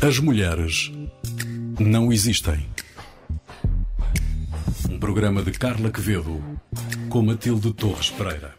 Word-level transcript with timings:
As 0.00 0.18
mulheres 0.18 0.92
não 1.78 2.12
existem. 2.12 2.66
Um 4.90 4.98
programa 4.98 5.42
de 5.42 5.52
Carla 5.52 5.90
Quevedo 5.90 6.42
com 7.08 7.22
Matilde 7.22 7.72
Torres 7.72 8.10
Pereira. 8.10 8.54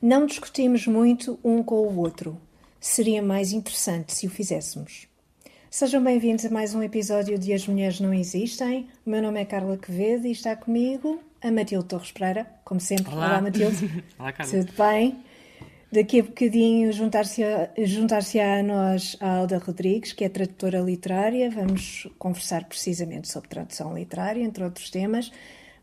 Não 0.00 0.26
discutimos 0.26 0.86
muito 0.86 1.38
um 1.44 1.62
com 1.62 1.86
o 1.86 1.98
outro. 1.98 2.40
Seria 2.80 3.22
mais 3.22 3.52
interessante 3.52 4.14
se 4.14 4.26
o 4.26 4.30
fizéssemos. 4.30 5.06
Sejam 5.70 6.02
bem-vindos 6.02 6.44
a 6.44 6.50
mais 6.50 6.74
um 6.74 6.82
episódio 6.82 7.38
de 7.38 7.52
As 7.52 7.66
Mulheres 7.66 8.00
Não 8.00 8.12
Existem. 8.12 8.88
O 9.04 9.10
meu 9.10 9.22
nome 9.22 9.40
é 9.40 9.44
Carla 9.44 9.76
Quevedo 9.76 10.26
e 10.26 10.32
está 10.32 10.56
comigo 10.56 11.22
a 11.42 11.50
Matilde 11.50 11.86
Torres 11.86 12.12
Pereira, 12.12 12.46
como 12.64 12.80
sempre. 12.80 13.12
Olá, 13.12 13.26
Olá 13.26 13.40
Matilde. 13.42 14.04
Olá, 14.18 14.32
Carla. 14.32 14.52
Tudo 14.52 14.72
bem? 14.72 15.29
Daqui 15.92 16.20
a 16.20 16.22
bocadinho 16.22 16.92
juntar-se 16.92 17.42
a, 17.42 17.68
juntar 17.78 18.20
a 18.20 18.62
nós 18.62 19.16
a 19.20 19.38
Alda 19.38 19.58
Rodrigues, 19.58 20.12
que 20.12 20.24
é 20.24 20.28
tradutora 20.28 20.78
literária. 20.78 21.50
Vamos 21.50 22.06
conversar 22.16 22.64
precisamente 22.64 23.28
sobre 23.28 23.48
tradução 23.48 23.92
literária, 23.96 24.42
entre 24.42 24.62
outros 24.62 24.88
temas. 24.88 25.32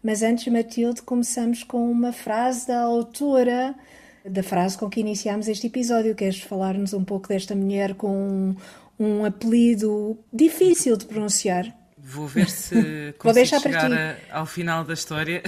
Mas 0.02 0.21
antes, 0.21 0.47
Matilde, 0.47 1.02
começamos 1.02 1.63
com 1.63 1.91
uma 1.91 2.13
frase 2.13 2.67
da 2.67 2.81
autora 2.81 3.75
da 4.23 4.43
frase 4.43 4.77
com 4.77 4.89
que 4.89 4.99
iniciámos 4.99 5.47
este 5.47 5.67
episódio. 5.67 6.16
Queres 6.16 6.41
falar-nos 6.41 6.94
um 6.94 7.03
pouco 7.03 7.27
desta 7.27 7.55
mulher 7.55 7.94
com 7.95 8.11
um, 8.17 8.55
um 8.99 9.25
apelido 9.25 10.17
difícil 10.31 10.97
de 10.97 11.05
pronunciar? 11.05 11.77
Vou 12.09 12.25
ver 12.25 12.49
se 12.49 13.13
consigo 13.20 13.59
chegar 13.59 13.91
a- 13.91 14.16
ao 14.31 14.45
final 14.45 14.85
da 14.85 14.93
história. 14.93 15.43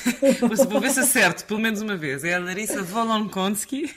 Vou 0.68 0.78
ver 0.80 0.90
se 0.90 1.00
acerto, 1.00 1.44
pelo 1.46 1.58
menos 1.60 1.80
uma 1.80 1.96
vez. 1.96 2.22
É 2.24 2.34
a 2.34 2.38
Larissa 2.38 2.82
Volonkonsky. 2.82 3.90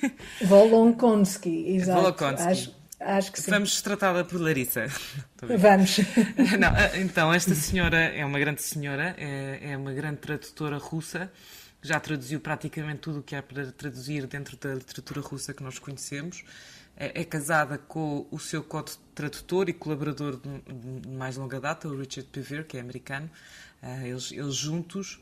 Volonkonski, 0.46 1.76
exato. 1.76 2.00
Volokonsky. 2.00 2.48
Acho, 2.48 2.76
acho 3.02 3.32
que 3.34 3.42
sim. 3.42 3.52
Vamos 3.52 3.82
tratá-la 3.82 4.24
por 4.24 4.40
Larissa. 4.40 4.88
Vamos. 5.42 5.98
Não, 6.58 6.70
ah, 6.70 6.98
então, 6.98 7.34
esta 7.34 7.54
senhora 7.54 7.98
é 7.98 8.26
uma 8.26 8.40
grande 8.40 8.62
senhora, 8.62 9.14
é, 9.18 9.72
é 9.72 9.78
uma 9.78 9.92
grande 9.92 10.18
tradutora 10.18 10.78
russa, 10.78 11.30
já 11.82 12.00
traduziu 12.00 12.40
praticamente 12.40 13.00
tudo 13.00 13.20
o 13.20 13.24
que 13.24 13.36
há 13.36 13.44
para 13.44 13.66
traduzir 13.74 14.26
dentro 14.28 14.56
da 14.58 14.74
literatura 14.76 15.20
russa 15.20 15.54
que 15.54 15.62
nós 15.62 15.78
conhecemos. 15.78 16.44
É, 16.98 17.22
é 17.22 17.24
casada 17.24 17.78
com 17.78 18.26
o 18.32 18.40
seu 18.40 18.64
co-tradutor 18.64 19.70
e 19.70 19.74
colaborador 19.74 20.40
de, 20.40 21.08
mais 21.10 21.38
longa 21.38 21.60
data, 21.60 21.88
o 21.88 21.98
Richard 21.98 22.30
Pever, 22.30 22.66
que 22.66 22.78
é 22.78 22.82
americano. 22.82 23.30
Ah, 23.82 24.06
eles, 24.06 24.32
eles 24.32 24.56
juntos 24.56 25.22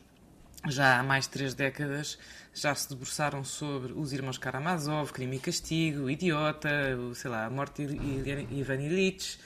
já 0.68 1.00
há 1.00 1.04
mais 1.04 1.26
de 1.26 1.32
três 1.32 1.54
décadas 1.54 2.18
já 2.54 2.74
se 2.74 2.90
debruçaram 2.90 3.44
sobre 3.44 3.92
os 3.94 4.14
irmãos 4.14 4.38
Karamazov, 4.38 5.12
Crime 5.12 5.36
e 5.36 5.40
Castigo, 5.40 6.04
o 6.04 6.10
Idiota, 6.10 6.70
o, 6.98 7.14
sei 7.14 7.30
lá, 7.30 7.46
a 7.46 7.50
morte 7.50 7.86
de 7.86 7.96
Ivan 8.52 8.82
Illich, 8.82 9.38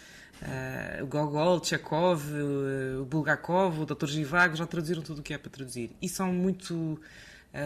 eh, 0.42 1.00
o 1.02 1.08
Gogol, 1.08 1.64
Chekhov, 1.64 2.24
eh, 2.32 2.98
o 3.00 3.06
Bulgakov, 3.06 3.82
o 3.82 3.86
Dr. 3.86 4.06
Givago, 4.06 4.56
já 4.56 4.68
traduziram 4.68 5.02
tudo 5.02 5.20
o 5.20 5.24
que 5.24 5.34
é 5.34 5.38
para 5.38 5.50
traduzir. 5.50 5.92
E 6.00 6.08
são 6.08 6.32
muito 6.32 7.02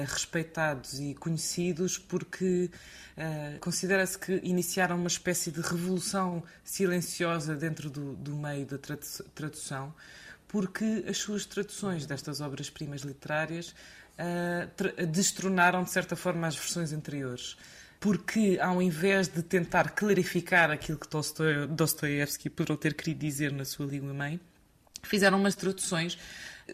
respeitados 0.08 1.00
e 1.00 1.14
conhecidos 1.14 1.98
porque 1.98 2.70
eh, 3.18 3.58
considera-se 3.60 4.18
que 4.18 4.40
iniciaram 4.44 4.98
uma 4.98 5.08
espécie 5.08 5.52
de 5.52 5.62
revolução 5.62 6.44
silenciosa 6.64 7.56
dentro 7.56 7.90
do, 7.90 8.14
do 8.16 8.36
meio 8.36 8.66
da 8.66 8.78
tradu- 8.78 9.24
tradução 9.36 9.94
porque 10.48 11.04
as 11.08 11.18
suas 11.18 11.46
traduções 11.46 12.06
destas 12.06 12.40
obras-primas 12.40 13.02
literárias 13.02 13.74
tra- 14.76 15.06
destronaram, 15.06 15.84
de 15.84 15.90
certa 15.90 16.16
forma, 16.16 16.46
as 16.46 16.56
versões 16.56 16.94
anteriores. 16.94 17.58
Porque, 18.00 18.60
ao 18.62 18.80
invés 18.82 19.28
de 19.28 19.42
tentar 19.42 19.92
clarificar 19.92 20.70
aquilo 20.70 21.00
que 21.00 21.08
Dostoiévski 21.70 22.50
poderá 22.50 22.78
ter 22.78 22.94
querido 22.94 23.20
dizer 23.22 23.52
na 23.52 23.66
sua 23.66 23.86
língua-mãe, 23.86 24.40
fizeram 25.02 25.40
umas 25.40 25.56
traduções 25.56 26.20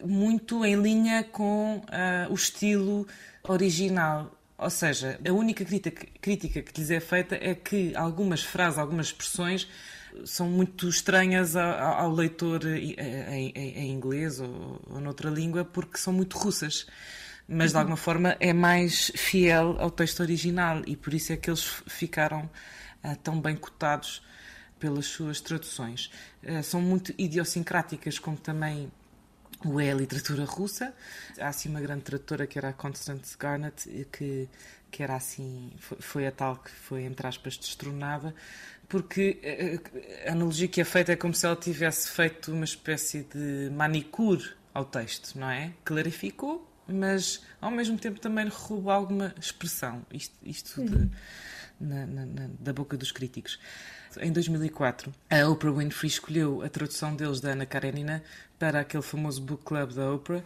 muito 0.04 0.64
em 0.64 0.80
linha 0.80 1.24
com 1.24 1.82
ah, 1.88 2.26
o 2.30 2.34
estilo 2.34 3.06
original. 3.48 4.36
Ou 4.58 4.70
seja, 4.70 5.18
a 5.26 5.32
única 5.32 5.64
crítica, 5.64 6.06
crítica 6.20 6.62
que 6.62 6.78
lhes 6.80 6.90
é 6.90 7.00
feita 7.00 7.34
é 7.40 7.54
que 7.54 7.94
algumas 7.96 8.42
frases, 8.42 8.78
algumas 8.78 9.06
expressões 9.06 9.66
são 10.24 10.48
muito 10.48 10.88
estranhas 10.88 11.56
ao, 11.56 11.72
ao 12.04 12.10
leitor 12.12 12.66
em, 12.66 12.92
em- 12.94 13.52
em 13.54 13.90
inglês 13.92 14.40
ou, 14.40 14.80
ou 14.90 15.00
noutra 15.00 15.30
língua 15.30 15.64
porque 15.64 15.96
são 15.98 16.12
muito 16.12 16.36
russas. 16.36 16.86
Mas 17.48 17.72
de 17.72 17.78
alguma 17.78 17.96
forma 17.96 18.36
é 18.38 18.52
mais 18.52 19.10
fiel 19.16 19.76
ao 19.80 19.90
texto 19.90 20.20
original 20.20 20.82
e 20.86 20.94
por 20.96 21.12
isso 21.14 21.32
é 21.32 21.36
que 21.36 21.50
eles 21.50 21.64
ficaram 21.86 22.48
ah, 23.02 23.16
tão 23.16 23.40
bem 23.40 23.56
cotados 23.56 24.22
pelas 24.78 25.06
suas 25.06 25.40
traduções. 25.40 26.10
Ah, 26.46 26.62
são 26.62 26.80
muito 26.80 27.12
idiosincráticas, 27.18 28.18
como 28.18 28.36
também 28.36 28.90
o 29.64 29.80
é 29.80 29.90
a 29.90 29.94
literatura 29.94 30.44
russa. 30.44 30.94
Há 31.38 31.48
assim 31.48 31.68
uma 31.68 31.80
grande 31.80 32.02
tradutora 32.02 32.46
que 32.46 32.58
era 32.58 32.68
a 32.70 32.72
Constance 32.72 33.36
Garnett, 33.38 33.88
que, 34.12 34.48
que 34.90 35.02
era 35.02 35.14
assim, 35.16 35.72
foi, 35.78 35.98
foi 36.00 36.26
a 36.26 36.32
tal 36.32 36.56
que 36.56 36.70
foi, 36.70 37.02
entre 37.04 37.26
aspas, 37.26 37.56
destronada, 37.56 38.34
porque 38.88 39.38
eh, 39.42 39.78
a 40.28 40.32
analogia 40.32 40.66
que 40.68 40.80
é 40.80 40.84
feita 40.84 41.12
é 41.12 41.16
como 41.16 41.34
se 41.34 41.46
ela 41.46 41.56
tivesse 41.56 42.08
feito 42.10 42.52
uma 42.52 42.64
espécie 42.64 43.22
de 43.34 43.70
manicure 43.70 44.52
ao 44.74 44.84
texto, 44.84 45.38
não 45.38 45.48
é? 45.50 45.72
Clarificou, 45.84 46.66
mas 46.88 47.42
ao 47.60 47.70
mesmo 47.70 47.96
tempo 47.98 48.18
também 48.18 48.48
roubou 48.48 48.90
alguma 48.90 49.34
expressão, 49.40 50.04
isto, 50.12 50.34
isto 50.42 50.84
de- 50.84 51.10
na- 51.80 52.06
na- 52.06 52.26
na- 52.26 52.50
da 52.58 52.72
boca 52.72 52.96
dos 52.96 53.12
críticos. 53.12 53.58
Em 54.20 54.32
2004, 54.32 55.12
a 55.30 55.46
Oprah 55.48 55.72
Winfrey 55.72 56.08
escolheu 56.08 56.62
a 56.62 56.68
tradução 56.68 57.14
deles 57.14 57.40
da 57.40 57.50
Ana 57.50 57.66
Karenina 57.66 58.22
para 58.58 58.80
aquele 58.80 59.02
famoso 59.02 59.40
book 59.40 59.62
club 59.64 59.92
da 59.92 60.12
Oprah. 60.12 60.42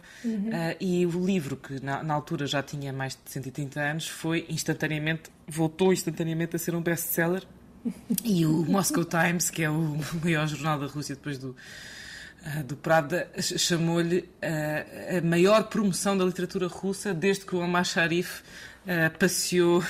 Ah, 0.53 0.75
e 0.79 1.05
o 1.05 1.25
livro, 1.25 1.55
que 1.57 1.83
na, 1.83 2.03
na 2.03 2.13
altura 2.13 2.45
já 2.47 2.61
tinha 2.63 2.93
mais 2.93 3.13
de 3.13 3.29
130 3.31 3.79
anos, 3.79 4.07
foi 4.07 4.45
instantaneamente, 4.49 5.23
voltou 5.47 5.91
instantaneamente 5.91 6.55
a 6.55 6.59
ser 6.59 6.75
um 6.75 6.81
best-seller. 6.81 7.43
E 8.23 8.45
o 8.47 8.65
Moscow 8.65 9.05
Times, 9.05 9.49
que 9.49 9.63
é 9.63 9.69
o 9.69 9.97
maior 10.23 10.47
jornal 10.47 10.79
da 10.79 10.87
Rússia 10.87 11.13
depois 11.15 11.37
do, 11.37 11.55
ah, 12.43 12.63
do 12.63 12.75
Pravda, 12.75 13.29
ch- 13.39 13.59
chamou-lhe 13.59 14.27
ah, 14.41 15.17
a 15.17 15.21
maior 15.21 15.63
promoção 15.69 16.17
da 16.17 16.25
literatura 16.25 16.67
russa 16.67 17.13
desde 17.13 17.45
que 17.45 17.55
o 17.55 17.59
Omar 17.59 17.85
Sharif 17.85 18.41
passeou 19.19 19.83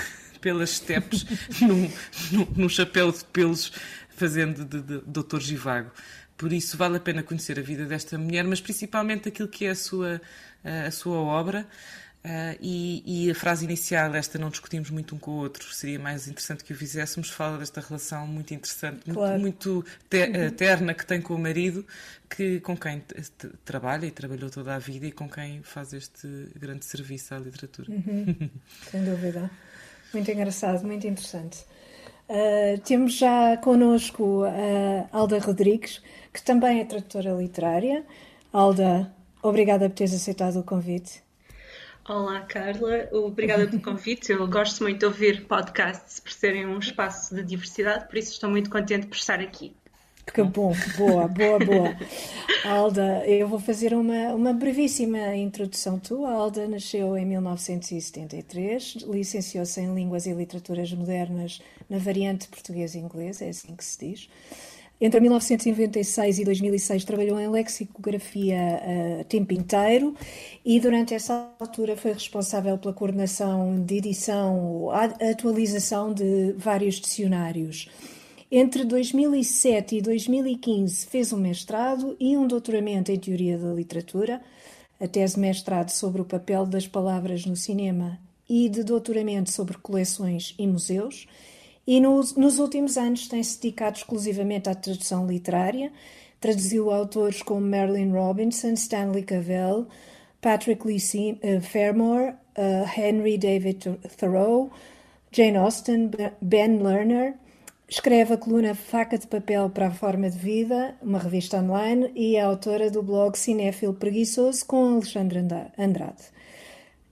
pelas 0.45 0.73
estepes 0.73 1.25
num, 1.59 1.91
num, 2.31 2.47
num 2.55 2.69
chapéu 2.69 3.11
de 3.11 3.25
pelos 3.25 3.71
fazendo 4.15 4.63
de, 4.63 4.79
de, 4.79 4.99
de 4.99 5.05
Doutor 5.07 5.41
Givago. 5.41 5.89
Por 6.37 6.53
isso 6.53 6.77
vale 6.77 6.97
a 6.97 6.99
pena 6.99 7.23
conhecer 7.23 7.57
a 7.57 7.63
vida 7.63 7.83
desta 7.85 8.15
mulher, 8.15 8.43
mas 8.43 8.61
principalmente 8.61 9.27
aquilo 9.29 9.47
que 9.47 9.65
é 9.65 9.71
a 9.71 9.75
sua, 9.75 10.21
ah, 10.63 10.85
a 10.85 10.91
sua 10.91 11.17
obra. 11.17 11.65
Ah, 12.27 12.55
e, 12.59 13.03
e 13.05 13.31
a 13.31 13.35
frase 13.35 13.65
inicial, 13.65 14.13
esta 14.15 14.37
não 14.39 14.49
discutimos 14.49 14.89
muito 14.89 15.15
um 15.15 15.19
com 15.19 15.31
o 15.31 15.35
outro, 15.35 15.71
seria 15.73 15.99
mais 15.99 16.27
interessante 16.27 16.63
que 16.63 16.73
o 16.73 16.75
fizéssemos, 16.75 17.29
fala 17.29 17.57
desta 17.59 17.79
relação 17.81 18.25
muito 18.27 18.51
interessante, 18.53 19.01
muito- 19.05 19.13
Claro. 19.19 19.39
muito, 19.39 19.85
te- 20.09 20.17
eh, 20.33 20.49
terna 20.49 20.93
que 20.95 21.05
tem 21.05 21.21
com 21.21 21.35
o 21.35 21.37
marido, 21.39 21.85
que, 22.27 22.59
com 22.61 22.75
quem 22.75 23.03
trabalha 23.63 24.07
e 24.07 24.11
trabalhou 24.11 24.49
toda 24.49 24.73
a 24.73 24.79
vida 24.79 25.05
e 25.05 25.11
com 25.11 25.29
quem 25.29 25.61
faz 25.61 25.93
este 25.93 26.27
grande 26.59 26.83
serviço 26.83 27.35
à 27.35 27.37
literatura. 27.39 27.89
Sem 28.91 29.03
dúvida. 29.05 29.49
Muito 30.15 30.31
engraçado, 30.31 30.81
muito 30.87 31.05
interessante. 31.05 31.65
Uh, 32.29 32.79
temos 32.85 33.15
já 33.15 33.57
connosco 33.57 34.43
a 34.45 35.09
Alda 35.11 35.37
Rodrigues, 35.39 36.01
que 36.31 36.41
também 36.41 36.79
é 36.79 36.85
tradutora 36.85 37.31
literária. 37.31 38.05
Alda, 38.53 39.13
obrigada 39.43 39.89
por 39.89 39.95
teres 39.97 40.13
aceitado 40.13 40.57
o 40.57 40.63
convite. 40.63 41.21
Olá, 42.07 42.39
Carla. 42.43 43.09
Obrigada 43.11 43.67
pelo 43.67 43.81
convite. 43.81 44.31
Eu 44.31 44.47
gosto 44.47 44.83
muito 44.83 44.99
de 44.99 45.05
ouvir 45.05 45.47
podcasts 45.47 46.21
por 46.21 46.31
serem 46.31 46.65
um 46.65 46.79
espaço 46.79 47.35
de 47.35 47.43
diversidade, 47.43 48.07
por 48.07 48.15
isso 48.17 48.31
estou 48.31 48.49
muito 48.49 48.69
contente 48.69 49.07
por 49.07 49.17
estar 49.17 49.41
aqui. 49.41 49.75
Que 50.33 50.43
bom, 50.43 50.73
boa, 50.97 51.27
boa, 51.27 51.59
boa. 51.59 51.97
Alda, 52.65 53.23
eu 53.25 53.47
vou 53.47 53.59
fazer 53.59 53.93
uma, 53.93 54.33
uma 54.33 54.53
brevíssima 54.53 55.35
introdução 55.35 55.99
tua. 55.99 56.31
Alda 56.31 56.67
nasceu 56.67 57.15
em 57.15 57.25
1973, 57.25 59.05
licenciou-se 59.07 59.79
em 59.79 59.93
Línguas 59.93 60.25
e 60.25 60.33
Literaturas 60.33 60.91
Modernas 60.91 61.61
na 61.89 61.99
variante 61.99 62.47
português 62.47 62.95
e 62.95 62.99
inglês, 62.99 63.41
é 63.41 63.49
assim 63.49 63.75
que 63.75 63.85
se 63.85 63.99
diz. 63.99 64.29
Entre 64.99 65.19
1996 65.19 66.39
e 66.39 66.45
2006 66.45 67.03
trabalhou 67.03 67.39
em 67.39 67.49
lexicografia 67.49 68.57
a 69.19 69.23
tempo 69.25 69.53
inteiro 69.53 70.15
e 70.63 70.79
durante 70.79 71.13
essa 71.13 71.51
altura 71.59 71.97
foi 71.97 72.13
responsável 72.13 72.77
pela 72.77 72.93
coordenação 72.93 73.83
de 73.83 73.97
edição, 73.97 74.89
atualização 74.91 76.13
de 76.13 76.53
vários 76.57 76.95
dicionários. 76.95 77.89
Entre 78.51 78.85
2007 78.85 79.97
e 79.97 80.01
2015 80.01 81.07
fez 81.07 81.33
um 81.33 81.37
mestrado 81.37 82.15
e 82.19 82.37
um 82.37 82.45
doutoramento 82.45 83.11
em 83.11 83.17
Teoria 83.17 83.57
da 83.57 83.73
Literatura, 83.73 84.39
a 85.01 85.07
tese 85.07 85.33
de 85.33 85.39
mestrado 85.39 85.89
sobre 85.89 86.21
o 86.21 86.25
papel 86.25 86.63
das 86.67 86.87
palavras 86.87 87.43
no 87.43 87.55
cinema 87.55 88.19
e 88.47 88.69
de 88.69 88.83
doutoramento 88.83 89.49
sobre 89.49 89.77
coleções 89.77 90.53
e 90.59 90.67
museus. 90.67 91.27
e 91.87 91.99
nos, 91.99 92.35
nos 92.35 92.59
últimos 92.59 92.97
anos 92.97 93.27
tem-se 93.27 93.59
dedicado 93.59 93.97
exclusivamente 93.97 94.69
à 94.69 94.75
tradução 94.75 95.25
literária. 95.25 95.91
Traduziu 96.39 96.91
autores 96.91 97.41
como 97.41 97.61
Marilyn 97.61 98.11
Robinson, 98.11 98.73
Stanley 98.73 99.23
Cavell, 99.23 99.87
Patrick 100.39 100.85
Lee 100.85 100.97
uh, 100.97 101.61
Fairmore, 101.61 102.35
uh, 102.55 102.85
Henry 102.95 103.39
David 103.39 103.97
Thoreau, 104.17 104.69
Jane 105.31 105.57
Austen, 105.57 106.11
Ben 106.41 106.77
Lerner. 106.77 107.33
Escreve 107.87 108.33
a 108.33 108.37
coluna 108.37 108.73
Faca 108.73 109.15
de 109.15 109.27
Papel 109.27 109.69
para 109.69 109.89
a 109.89 109.91
Forma 109.91 110.27
de 110.27 110.39
Vida, 110.39 110.97
uma 111.03 111.19
revista 111.19 111.57
online, 111.57 112.11
e 112.15 112.35
é 112.35 112.41
autora 112.41 112.89
do 112.89 113.03
blog 113.03 113.37
Cinéfilo 113.37 113.93
Preguiçoso 113.93 114.65
com 114.65 114.95
Alexandre 114.95 115.39
Andrade. 115.77 116.23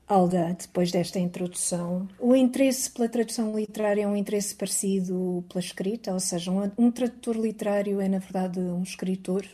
Alda, 0.07 0.57
depois 0.59 0.91
desta 0.91 1.19
introdução, 1.19 2.09
o 2.19 2.35
interesse 2.35 2.89
pela 2.89 3.07
tradução 3.07 3.55
literária 3.55 4.01
é 4.01 4.07
um 4.07 4.15
interesse 4.15 4.55
parecido 4.55 5.45
pela 5.47 5.63
escrita, 5.63 6.11
ou 6.11 6.19
seja, 6.19 6.49
um, 6.49 6.71
um 6.75 6.89
tradutor 6.89 7.37
literário 7.37 8.01
é, 8.01 8.09
na 8.09 8.17
verdade, 8.17 8.59
um 8.59 8.81
escritor. 8.81 9.45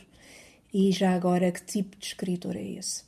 E 0.72 0.90
já 0.90 1.14
agora, 1.14 1.52
que 1.52 1.62
tipo 1.62 1.98
de 1.98 2.06
escritor 2.06 2.56
é 2.56 2.62
esse? 2.62 3.04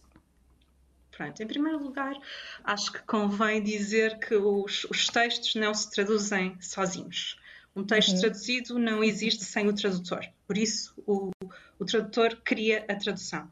Pronto, 1.13 1.43
em 1.43 1.47
primeiro 1.47 1.83
lugar, 1.83 2.15
acho 2.63 2.93
que 2.93 3.03
convém 3.05 3.63
dizer 3.63 4.19
que 4.19 4.35
os, 4.35 4.85
os 4.85 5.07
textos 5.07 5.55
não 5.55 5.73
se 5.73 5.91
traduzem 5.91 6.55
sozinhos. 6.61 7.41
Um 7.75 7.85
texto 7.85 8.13
uhum. 8.13 8.21
traduzido 8.21 8.79
não 8.79 9.03
existe 9.03 9.45
sem 9.45 9.69
o 9.69 9.73
tradutor. 9.73 10.27
Por 10.47 10.59
isso, 10.59 10.95
o, 11.07 11.31
o 11.79 11.85
tradutor 11.85 12.37
cria 12.45 12.85
a 12.89 12.95
tradução. 12.95 13.51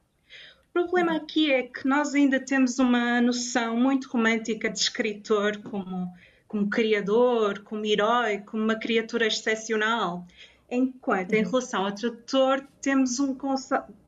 O 0.71 0.73
problema 0.73 1.17
aqui 1.17 1.51
é 1.51 1.65
que 1.65 1.87
nós 1.87 2.15
ainda 2.15 2.39
temos 2.39 2.79
uma 2.79 3.21
noção 3.21 3.77
muito 3.77 4.09
romântica 4.09 4.71
de 4.71 4.79
escritor 4.79 5.59
como, 5.59 6.13
como 6.47 6.71
criador, 6.71 7.61
como 7.61 7.85
herói, 7.85 8.39
como 8.39 8.63
uma 8.63 8.77
criatura 8.77 9.27
excepcional. 9.27 10.27
Enquanto, 10.71 11.33
em 11.33 11.43
relação 11.43 11.85
ao 11.85 11.93
tradutor, 11.93 12.65
temos 12.81 13.19
um 13.19 13.37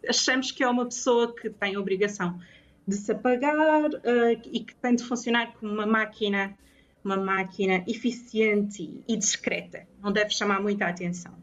achamos 0.09 0.53
que 0.53 0.63
é 0.63 0.69
uma 0.69 0.85
pessoa 0.85 1.35
que 1.35 1.51
tem 1.51 1.75
a 1.75 1.81
obrigação 1.81 2.39
de 2.87 2.97
se 2.97 3.11
apagar 3.11 3.85
uh, 3.85 4.41
e 4.53 4.61
que 4.61 4.75
tem 4.77 4.95
de 4.95 5.03
funcionar 5.03 5.53
como 5.55 5.73
uma 5.73 5.87
máquina, 5.87 6.57
uma 7.05 7.17
máquina 7.17 7.85
eficiente 7.87 9.03
e 9.07 9.17
discreta. 9.17 9.87
Não 10.01 10.13
deve 10.13 10.31
chamar 10.31 10.61
muita 10.61 10.87
atenção. 10.87 11.35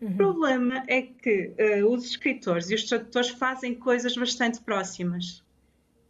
Uhum. 0.00 0.10
O 0.10 0.16
problema 0.16 0.84
é 0.86 1.02
que 1.02 1.54
uh, 1.58 1.90
os 1.90 2.04
escritores 2.04 2.70
e 2.70 2.74
os 2.74 2.84
tradutores 2.84 3.30
fazem 3.30 3.74
coisas 3.74 4.16
bastante 4.16 4.60
próximas. 4.60 5.42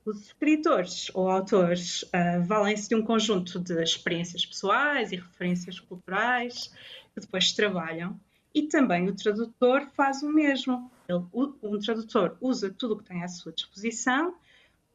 Os 0.05 0.27
escritores 0.27 1.11
ou 1.15 1.31
autores 1.31 2.03
uh, 2.03 2.43
valem-se 2.45 2.89
de 2.89 2.95
um 2.95 3.03
conjunto 3.03 3.59
de 3.59 3.83
experiências 3.83 4.45
pessoais 4.45 5.13
e 5.13 5.17
referências 5.17 5.81
culturais 5.81 6.73
que 7.15 7.21
depois 7.21 7.53
trabalham, 7.53 8.19
e 8.55 8.63
também 8.63 9.09
o 9.09 9.15
tradutor 9.15 9.87
faz 9.95 10.23
o 10.23 10.31
mesmo. 10.31 10.91
Ele, 11.09 11.23
um 11.63 11.79
tradutor 11.79 12.37
usa 12.41 12.71
tudo 12.71 12.95
o 12.95 12.99
que 12.99 13.05
tem 13.05 13.23
à 13.23 13.29
sua 13.29 13.53
disposição 13.53 14.35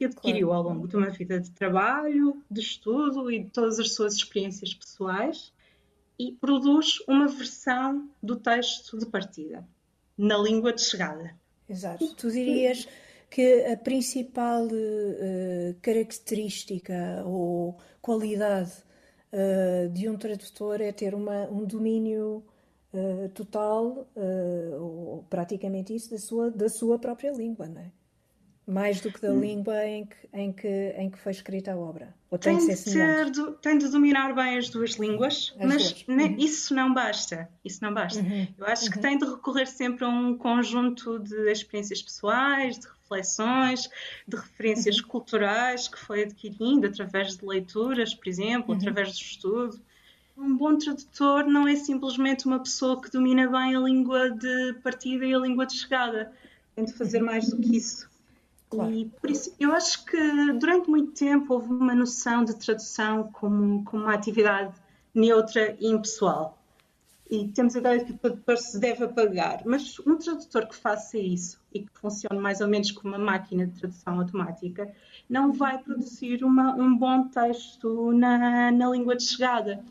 e 0.02 0.06
adquiriu 0.06 0.48
claro. 0.48 0.68
ao 0.68 0.74
longo 0.74 0.88
de 0.88 0.96
uma 0.96 1.10
vida 1.10 1.40
de 1.40 1.52
trabalho, 1.52 2.42
de 2.50 2.62
estudo 2.62 3.32
e 3.32 3.44
de 3.44 3.50
todas 3.50 3.80
as 3.80 3.94
suas 3.94 4.16
experiências 4.16 4.74
pessoais 4.74 5.54
e 6.20 6.32
produz 6.32 7.00
uma 7.08 7.28
versão 7.28 8.10
do 8.22 8.36
texto 8.36 8.98
de 8.98 9.06
partida, 9.06 9.68
na 10.18 10.38
língua 10.38 10.74
de 10.74 10.82
chegada. 10.82 11.36
Exato. 11.68 12.14
Tu 12.16 12.32
dirias 12.32 12.88
que 13.30 13.66
a 13.66 13.78
principal 13.78 14.66
uh, 14.66 15.74
característica 15.82 17.24
ou 17.26 17.78
qualidade 18.02 18.72
uh, 19.32 19.90
de 19.90 20.10
um 20.10 20.18
tradutor 20.18 20.82
é 20.82 20.92
ter 20.92 21.16
uma, 21.16 21.50
um 21.50 21.64
domínio 21.64 22.44
uh, 22.94 23.30
total, 23.30 24.08
ou 24.80 25.26
praticamente 25.30 25.96
isso, 25.96 26.12
da 26.12 26.18
sua, 26.18 26.52
da 26.52 26.70
sua 26.70 27.00
própria 27.00 27.32
língua, 27.32 27.68
não 27.68 27.82
é? 27.82 27.92
Mais 28.72 29.02
do 29.02 29.12
que 29.12 29.22
da 29.22 29.32
hum. 29.32 29.42
língua 29.42 29.86
em 29.86 30.06
que, 30.06 30.16
em, 30.34 30.52
que, 30.54 30.96
em 30.98 31.10
que 31.10 31.18
foi 31.18 31.34
escrita 31.34 31.74
a 31.74 31.78
obra? 31.78 32.16
Ou 32.30 32.38
tem, 32.38 32.58
tem 32.58 32.68
de 32.70 32.76
ser 32.78 33.30
do, 33.30 33.52
tem 33.54 33.78
de 33.78 33.90
dominar 33.90 34.34
bem 34.34 34.58
as 34.58 34.70
duas 34.70 34.92
línguas, 34.92 35.54
as 35.60 35.68
mas 35.68 35.92
duas. 35.92 36.08
Uhum. 36.08 36.36
isso 36.38 36.74
não 36.74 36.94
basta. 36.94 37.50
Isso 37.66 37.84
não 37.84 37.94
basta. 37.94 38.22
Uhum. 38.22 38.48
Eu 38.58 38.66
acho 38.66 38.86
uhum. 38.86 38.92
que 38.92 39.00
tem 39.00 39.18
de 39.18 39.26
recorrer 39.26 39.68
sempre 39.68 40.06
a 40.06 40.08
um 40.08 40.38
conjunto 40.38 41.20
de 41.20 41.52
experiências 41.52 42.02
pessoais, 42.02 42.80
de 42.80 42.88
reflexões, 42.88 43.90
de 44.26 44.38
referências 44.38 45.00
uhum. 45.00 45.08
culturais 45.08 45.90
que 45.90 46.00
foi 46.00 46.24
adquirindo 46.24 46.88
através 46.88 47.36
de 47.36 47.46
leituras, 47.46 48.14
por 48.14 48.30
exemplo, 48.30 48.72
uhum. 48.72 48.78
através 48.78 49.10
do 49.10 49.22
estudo. 49.22 49.82
Um 50.38 50.56
bom 50.56 50.78
tradutor 50.78 51.46
não 51.46 51.68
é 51.68 51.76
simplesmente 51.76 52.46
uma 52.46 52.60
pessoa 52.60 53.02
que 53.02 53.12
domina 53.12 53.50
bem 53.50 53.76
a 53.76 53.80
língua 53.80 54.32
de 54.32 54.74
partida 54.82 55.26
e 55.26 55.34
a 55.34 55.38
língua 55.38 55.66
de 55.66 55.78
chegada. 55.78 56.32
Tem 56.74 56.86
de 56.86 56.94
fazer 56.94 57.20
mais 57.20 57.50
do 57.50 57.58
que 57.58 57.76
isso. 57.76 58.10
Claro. 58.72 58.90
E 58.90 59.06
por 59.06 59.30
isso 59.30 59.54
eu 59.60 59.74
acho 59.74 60.06
que 60.06 60.54
durante 60.54 60.90
muito 60.90 61.12
tempo 61.12 61.54
houve 61.54 61.68
uma 61.68 61.94
noção 61.94 62.46
de 62.46 62.56
tradução 62.56 63.30
como, 63.34 63.84
como 63.84 64.04
uma 64.04 64.14
atividade 64.14 64.74
neutra 65.14 65.76
e 65.78 65.88
impessoal. 65.88 66.58
E 67.30 67.50
temos 67.50 67.76
a 67.76 67.80
ideia 67.80 68.00
de 68.00 68.06
que 68.06 68.12
o 68.14 68.18
tradutor 68.18 68.58
se 68.58 68.80
deve 68.80 69.04
apagar. 69.04 69.62
Mas 69.66 70.00
um 70.00 70.18
tradutor 70.18 70.68
que 70.68 70.76
faça 70.76 71.18
isso 71.18 71.60
e 71.74 71.82
que 71.82 71.90
funcione 71.94 72.40
mais 72.42 72.62
ou 72.62 72.68
menos 72.68 72.92
como 72.92 73.14
uma 73.14 73.24
máquina 73.24 73.68
de 73.68 73.78
tradução 73.78 74.20
automática 74.20 74.94
não 75.30 75.52
vai 75.52 75.78
produzir 75.78 76.44
uma, 76.44 76.74
um 76.74 76.96
bom 76.96 77.28
texto 77.28 78.14
na, 78.14 78.72
na 78.72 78.90
língua 78.90 79.18
de 79.18 79.24
chegada. 79.24 79.84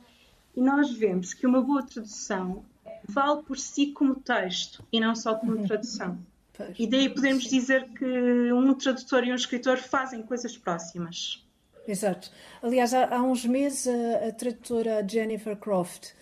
E 0.56 0.60
nós 0.60 0.90
vemos 0.90 1.34
que 1.34 1.46
uma 1.46 1.60
boa 1.60 1.82
tradução 1.82 2.64
vale 3.06 3.42
por 3.42 3.58
si 3.58 3.88
como 3.88 4.14
texto 4.14 4.82
e 4.90 5.00
não 5.00 5.14
só 5.14 5.34
como 5.34 5.56
uhum. 5.56 5.66
tradução. 5.66 6.18
Pois. 6.66 6.78
E 6.78 6.86
daí 6.86 7.08
podemos 7.08 7.44
dizer 7.44 7.88
que 7.96 8.52
um 8.52 8.74
tradutor 8.74 9.24
e 9.24 9.32
um 9.32 9.34
escritor 9.34 9.78
fazem 9.78 10.22
coisas 10.22 10.56
próximas. 10.56 11.42
Exato. 11.88 12.30
Aliás, 12.62 12.92
há, 12.92 13.16
há 13.16 13.22
uns 13.22 13.44
meses 13.46 13.88
a, 13.88 14.28
a, 14.28 14.32
tradutora 14.32 15.06
Jennifer 15.08 15.56
Croft, 15.56 16.12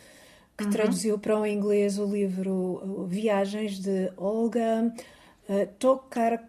que 0.57 0.65
uhum. 0.65 0.71
traduziu 0.71 1.19
para 1.19 1.39
o 1.39 1.47
inglês 1.47 1.99
o 1.99 2.07
livro 2.07 3.07
Viagens 3.09 3.79
de 3.81 4.13
Olga 4.17 4.93
uh, 5.49 5.67
Tokarczuk. 5.79 6.49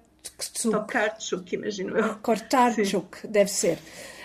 Tokarczuk, 0.71 1.53
imagino 1.53 1.97
eu. 1.97 2.15
Kortarczuk, 2.19 3.27
deve 3.27 3.49
ser. 3.49 3.79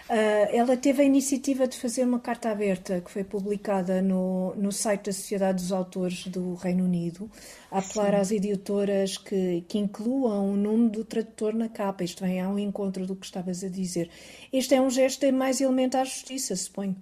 Uh, 0.08 0.52
ela 0.52 0.76
teve 0.76 1.00
a 1.00 1.04
iniciativa 1.04 1.66
de 1.66 1.78
fazer 1.78 2.04
uma 2.04 2.20
carta 2.20 2.50
aberta 2.50 3.00
que 3.00 3.10
foi 3.10 3.24
publicada 3.24 4.02
no, 4.02 4.54
no 4.54 4.70
site 4.70 5.06
da 5.06 5.12
Sociedade 5.12 5.62
dos 5.62 5.72
Autores 5.72 6.26
do 6.26 6.54
Reino 6.56 6.84
Unido, 6.84 7.30
a 7.70 7.78
apelar 7.78 8.10
Sim. 8.10 8.16
às 8.16 8.30
editoras 8.30 9.16
que, 9.16 9.64
que 9.66 9.78
incluam 9.78 10.52
o 10.52 10.56
nome 10.56 10.90
do 10.90 11.04
tradutor 11.04 11.54
na 11.54 11.70
capa. 11.70 12.04
Isto 12.04 12.22
vem 12.22 12.38
ao 12.38 12.58
encontro 12.58 13.06
do 13.06 13.16
que 13.16 13.24
estavas 13.24 13.64
a 13.64 13.68
dizer. 13.68 14.10
Este 14.52 14.74
é 14.74 14.80
um 14.80 14.90
gesto 14.90 15.20
de 15.20 15.32
mais 15.32 15.62
elementar 15.62 16.04
justiça, 16.04 16.54
suponho. 16.54 16.94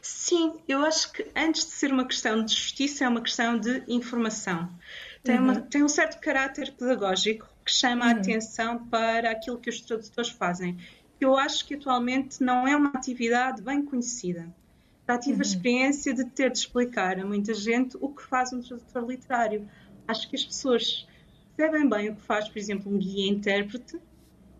Sim, 0.00 0.54
eu 0.66 0.84
acho 0.86 1.12
que 1.12 1.26
antes 1.36 1.66
de 1.66 1.72
ser 1.72 1.92
uma 1.92 2.06
questão 2.06 2.42
de 2.42 2.54
justiça, 2.54 3.04
é 3.04 3.08
uma 3.08 3.20
questão 3.20 3.58
de 3.58 3.84
informação. 3.86 4.66
Tem, 5.22 5.38
uma, 5.38 5.52
uhum. 5.52 5.60
tem 5.60 5.84
um 5.84 5.88
certo 5.88 6.18
caráter 6.20 6.72
pedagógico 6.72 7.46
que 7.64 7.70
chama 7.70 8.06
uhum. 8.06 8.12
a 8.12 8.14
atenção 8.14 8.86
para 8.86 9.30
aquilo 9.30 9.58
que 9.58 9.70
os 9.70 9.80
tradutores 9.82 10.30
fazem 10.30 10.78
que 11.22 11.26
eu 11.26 11.36
acho 11.36 11.64
que 11.64 11.74
atualmente 11.74 12.42
não 12.42 12.66
é 12.66 12.76
uma 12.76 12.88
atividade 12.88 13.62
bem 13.62 13.80
conhecida. 13.80 14.52
Já 15.08 15.16
tive 15.16 15.34
uhum. 15.34 15.38
a 15.38 15.42
experiência 15.42 16.12
de 16.12 16.24
ter 16.24 16.50
de 16.50 16.58
explicar 16.58 17.16
a 17.16 17.24
muita 17.24 17.54
gente 17.54 17.96
o 18.00 18.08
que 18.08 18.24
faz 18.24 18.52
um 18.52 18.60
tradutor 18.60 19.08
literário. 19.08 19.68
Acho 20.08 20.28
que 20.28 20.34
as 20.34 20.44
pessoas 20.44 21.06
percebem 21.56 21.88
bem 21.88 22.10
o 22.10 22.16
que 22.16 22.22
faz, 22.22 22.48
por 22.48 22.58
exemplo, 22.58 22.92
um 22.92 22.98
guia-intérprete, 22.98 24.00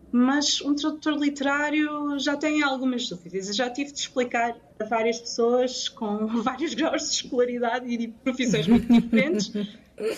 mas 0.09 0.61
um 0.61 0.73
tradutor 0.73 1.17
literário 1.17 2.17
já 2.17 2.37
tem 2.37 2.63
algumas 2.63 3.09
dúvidas. 3.09 3.49
Eu 3.49 3.53
já 3.55 3.69
tive 3.69 3.91
de 3.91 3.99
explicar 3.99 4.55
a 4.79 4.85
várias 4.85 5.19
pessoas 5.19 5.89
com 5.89 6.27
vários 6.43 6.73
graus 6.73 7.09
de 7.09 7.15
escolaridade 7.15 7.87
e 7.89 7.97
de 7.97 8.07
profissões 8.07 8.69
muito 8.69 8.87
diferentes 8.87 9.51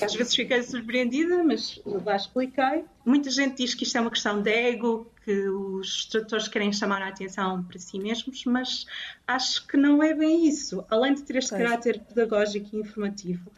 às 0.02 0.14
vezes 0.14 0.36
fiquei 0.36 0.64
surpreendida, 0.64 1.44
mas 1.44 1.82
lá 1.86 2.16
expliquei. 2.16 2.86
Muita 3.06 3.30
gente 3.30 3.58
diz 3.58 3.74
que 3.74 3.84
isto 3.84 3.98
é 3.98 4.02
uma 4.02 4.12
questão 4.12 4.42
de 4.42 4.50
ego, 4.50 5.12
que 5.26 5.50
os 5.50 6.06
tradutores 6.06 6.48
querem 6.48 6.72
chamar 6.72 7.02
a 7.02 7.08
atenção 7.08 7.64
para 7.64 7.80
si 7.80 7.98
mesmos, 7.98 8.46
mas 8.46 8.86
acho 9.28 9.66
que 9.66 9.76
não 9.76 10.04
é 10.04 10.14
bem 10.14 10.48
isso. 10.48 10.86
Além 10.88 11.16
de 11.16 11.24
ter 11.24 11.38
este 11.38 11.50
pois. 11.50 11.64
caráter 11.64 12.00
pedagógico 12.00 12.76
e 12.76 12.80
informativo, 12.80 13.52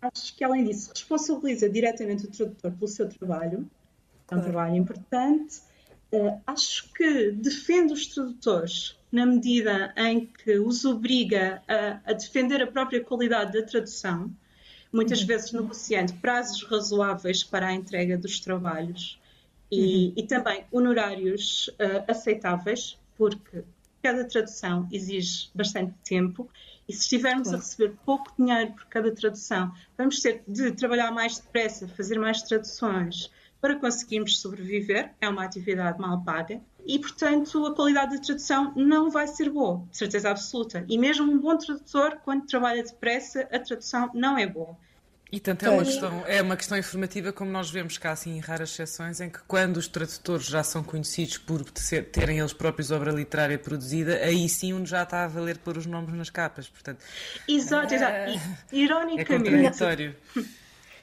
acho 0.00 0.34
que 0.34 0.42
além 0.42 0.64
disso 0.64 0.90
responsabiliza 0.94 1.68
diretamente 1.68 2.24
o 2.24 2.30
tradutor 2.30 2.72
pelo 2.72 2.88
seu 2.88 3.06
trabalho, 3.06 3.70
é 4.30 4.34
um 4.34 4.40
trabalho 4.40 4.76
importante. 4.76 5.60
Uh, 6.10 6.40
acho 6.46 6.90
que 6.94 7.32
defende 7.32 7.92
os 7.92 8.06
tradutores 8.06 8.98
na 9.12 9.26
medida 9.26 9.92
em 9.96 10.24
que 10.24 10.58
os 10.58 10.86
obriga 10.86 11.62
a, 11.68 12.00
a 12.10 12.12
defender 12.14 12.62
a 12.62 12.66
própria 12.66 13.04
qualidade 13.04 13.52
da 13.52 13.64
tradução 13.64 14.34
muitas 14.92 15.20
uhum. 15.20 15.26
vezes 15.26 15.52
negociando 15.52 16.14
prazos 16.14 16.64
razoáveis 16.64 17.44
para 17.44 17.68
a 17.68 17.72
entrega 17.72 18.18
dos 18.18 18.40
trabalhos 18.40 19.19
e, 19.70 20.08
uhum. 20.08 20.12
e 20.16 20.22
também 20.26 20.64
honorários 20.72 21.68
uh, 21.68 22.10
aceitáveis, 22.10 22.98
porque 23.16 23.64
cada 24.02 24.24
tradução 24.24 24.88
exige 24.90 25.50
bastante 25.54 25.94
tempo 26.04 26.48
e 26.88 26.92
se 26.92 27.02
estivermos 27.02 27.48
claro. 27.48 27.58
a 27.58 27.60
receber 27.60 27.94
pouco 28.04 28.32
dinheiro 28.36 28.72
por 28.72 28.86
cada 28.86 29.14
tradução, 29.14 29.72
vamos 29.96 30.20
ter 30.20 30.42
de 30.48 30.72
trabalhar 30.72 31.12
mais 31.12 31.38
depressa, 31.38 31.86
fazer 31.88 32.18
mais 32.18 32.42
traduções 32.42 33.30
para 33.60 33.76
conseguirmos 33.76 34.40
sobreviver. 34.40 35.12
É 35.20 35.28
uma 35.28 35.44
atividade 35.44 36.00
mal 36.00 36.24
paga 36.24 36.60
e, 36.86 36.98
portanto, 36.98 37.64
a 37.66 37.74
qualidade 37.74 38.16
da 38.16 38.22
tradução 38.22 38.72
não 38.74 39.10
vai 39.10 39.26
ser 39.28 39.50
boa, 39.50 39.86
de 39.90 39.98
certeza 39.98 40.30
absoluta. 40.30 40.84
E 40.88 40.98
mesmo 40.98 41.30
um 41.30 41.38
bom 41.38 41.56
tradutor, 41.56 42.18
quando 42.24 42.46
trabalha 42.46 42.82
depressa, 42.82 43.42
a 43.52 43.58
tradução 43.58 44.10
não 44.14 44.36
é 44.36 44.46
boa. 44.46 44.76
E 45.32 45.38
tanto 45.38 45.64
é 45.64 45.70
uma, 45.70 45.84
questão, 45.84 46.24
é 46.26 46.42
uma 46.42 46.56
questão 46.56 46.76
informativa, 46.76 47.32
como 47.32 47.52
nós 47.52 47.70
vemos 47.70 47.96
cá, 47.96 48.10
assim, 48.10 48.36
em 48.36 48.40
raras 48.40 48.70
exceções, 48.70 49.20
em 49.20 49.30
que 49.30 49.38
quando 49.46 49.76
os 49.76 49.86
tradutores 49.86 50.46
já 50.46 50.64
são 50.64 50.82
conhecidos 50.82 51.38
por 51.38 51.62
terem 52.10 52.40
eles 52.40 52.52
próprios 52.52 52.90
obra 52.90 53.12
literária 53.12 53.56
produzida, 53.56 54.16
aí 54.16 54.48
sim 54.48 54.74
um 54.74 54.84
já 54.84 55.04
está 55.04 55.24
a 55.24 55.28
valer 55.28 55.58
pôr 55.58 55.78
os 55.78 55.86
nomes 55.86 56.12
nas 56.14 56.30
capas. 56.30 56.68
Portanto, 56.68 57.04
exato, 57.46 57.94
exato. 57.94 58.12
É, 58.12 58.40
ironicamente. 58.72 59.32
É 59.32 59.38
contraditório. 59.38 60.16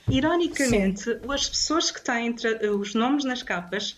Ironicamente, 0.09 1.03
sim. 1.03 1.19
as 1.29 1.49
pessoas 1.49 1.89
que 1.89 2.01
têm 2.01 2.35
os 2.77 2.93
nomes 2.93 3.23
nas 3.23 3.43
capas 3.43 3.95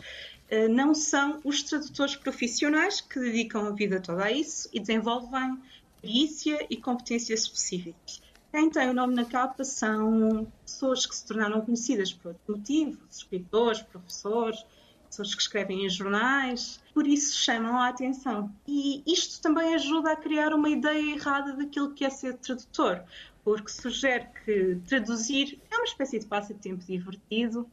eh, 0.49 0.67
não 0.67 0.93
são 0.93 1.39
os 1.43 1.63
tradutores 1.63 2.15
profissionais 2.15 3.01
que 3.01 3.19
dedicam 3.19 3.67
a 3.67 3.71
vida 3.71 3.99
toda 3.99 4.25
a 4.25 4.31
isso 4.31 4.69
e 4.73 4.79
desenvolvem 4.79 5.57
perícia 6.01 6.65
e 6.69 6.77
competências 6.77 7.41
específicas 7.41 8.28
quem 8.51 8.69
tem 8.69 8.89
o 8.89 8.93
nome 8.93 9.15
na 9.15 9.25
capa 9.25 9.63
são 9.63 10.47
pessoas 10.65 11.05
que 11.05 11.15
se 11.15 11.25
tornaram 11.25 11.61
conhecidas 11.61 12.11
por 12.11 12.29
outro 12.29 12.57
motivo, 12.57 12.99
escritores, 13.09 13.81
professores, 13.81 14.65
pessoas 15.09 15.35
que 15.35 15.41
escrevem 15.41 15.85
em 15.85 15.89
jornais, 15.89 16.79
por 16.93 17.05
isso 17.05 17.37
chamam 17.37 17.77
a 17.77 17.89
atenção. 17.89 18.51
E 18.67 19.03
isto 19.05 19.41
também 19.41 19.73
ajuda 19.75 20.11
a 20.11 20.15
criar 20.15 20.53
uma 20.53 20.69
ideia 20.69 21.15
errada 21.15 21.53
daquilo 21.53 21.91
que 21.93 22.05
é 22.05 22.09
ser 22.09 22.35
tradutor, 22.37 23.03
porque 23.43 23.69
sugere 23.69 24.27
que 24.45 24.79
traduzir 24.87 25.59
é 25.69 25.75
uma 25.75 25.85
espécie 25.85 26.19
de 26.19 26.25
passatempo 26.25 26.83
divertido. 26.85 27.69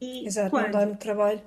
E 0.00 0.26
Exato, 0.26 0.50
quando... 0.50 0.64
não 0.64 0.72
dá 0.72 0.86
muito 0.86 0.98
trabalho. 0.98 1.40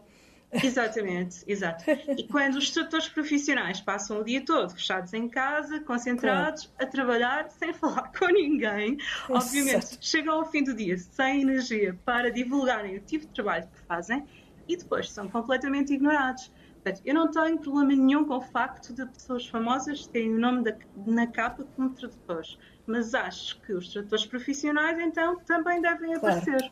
Exatamente, 0.64 1.44
exato. 1.48 1.84
E 2.18 2.28
quando 2.28 2.56
os 2.56 2.70
tradutores 2.70 3.08
profissionais 3.08 3.82
passam 3.82 4.20
o 4.20 4.24
dia 4.24 4.44
todo 4.44 4.72
fechados 4.72 5.14
em 5.14 5.28
casa, 5.28 5.80
concentrados, 5.82 6.66
claro. 6.66 6.90
a 6.90 6.92
trabalhar, 6.92 7.50
sem 7.50 7.74
falar 7.74 8.12
com 8.18 8.28
ninguém, 8.28 8.98
obviamente 9.30 9.98
chegam 10.02 10.36
ao 10.36 10.46
fim 10.46 10.64
do 10.64 10.74
dia 10.74 10.98
sem 10.98 11.42
energia 11.42 12.00
para 12.06 12.32
divulgarem 12.32 12.98
o 12.98 13.02
tipo 13.02 13.26
de 13.26 13.34
trabalho 13.34 13.68
que 13.68 13.80
fazem 13.88 14.26
e 14.68 14.78
depois 14.78 15.12
são 15.12 15.30
completamente 15.30 15.94
ignorados. 15.94 16.52
Portanto, 16.86 17.02
eu 17.04 17.16
não 17.16 17.32
tenho 17.32 17.58
problema 17.58 17.96
nenhum 17.96 18.26
com 18.26 18.38
o 18.38 18.42
facto 18.42 18.94
de 18.94 19.06
pessoas 19.08 19.48
famosas 19.48 20.06
terem 20.06 20.36
o 20.36 20.40
nome 20.40 20.64
da, 20.64 20.76
na 20.96 21.26
capa 21.26 21.66
como 21.76 21.90
tradutores, 21.90 22.60
mas 22.86 23.16
acho 23.16 23.60
que 23.62 23.74
os 23.74 23.90
tradutores 23.90 24.26
profissionais, 24.28 25.00
então, 25.00 25.40
também 25.40 25.82
devem 25.82 26.14
claro. 26.20 26.38
aparecer. 26.38 26.72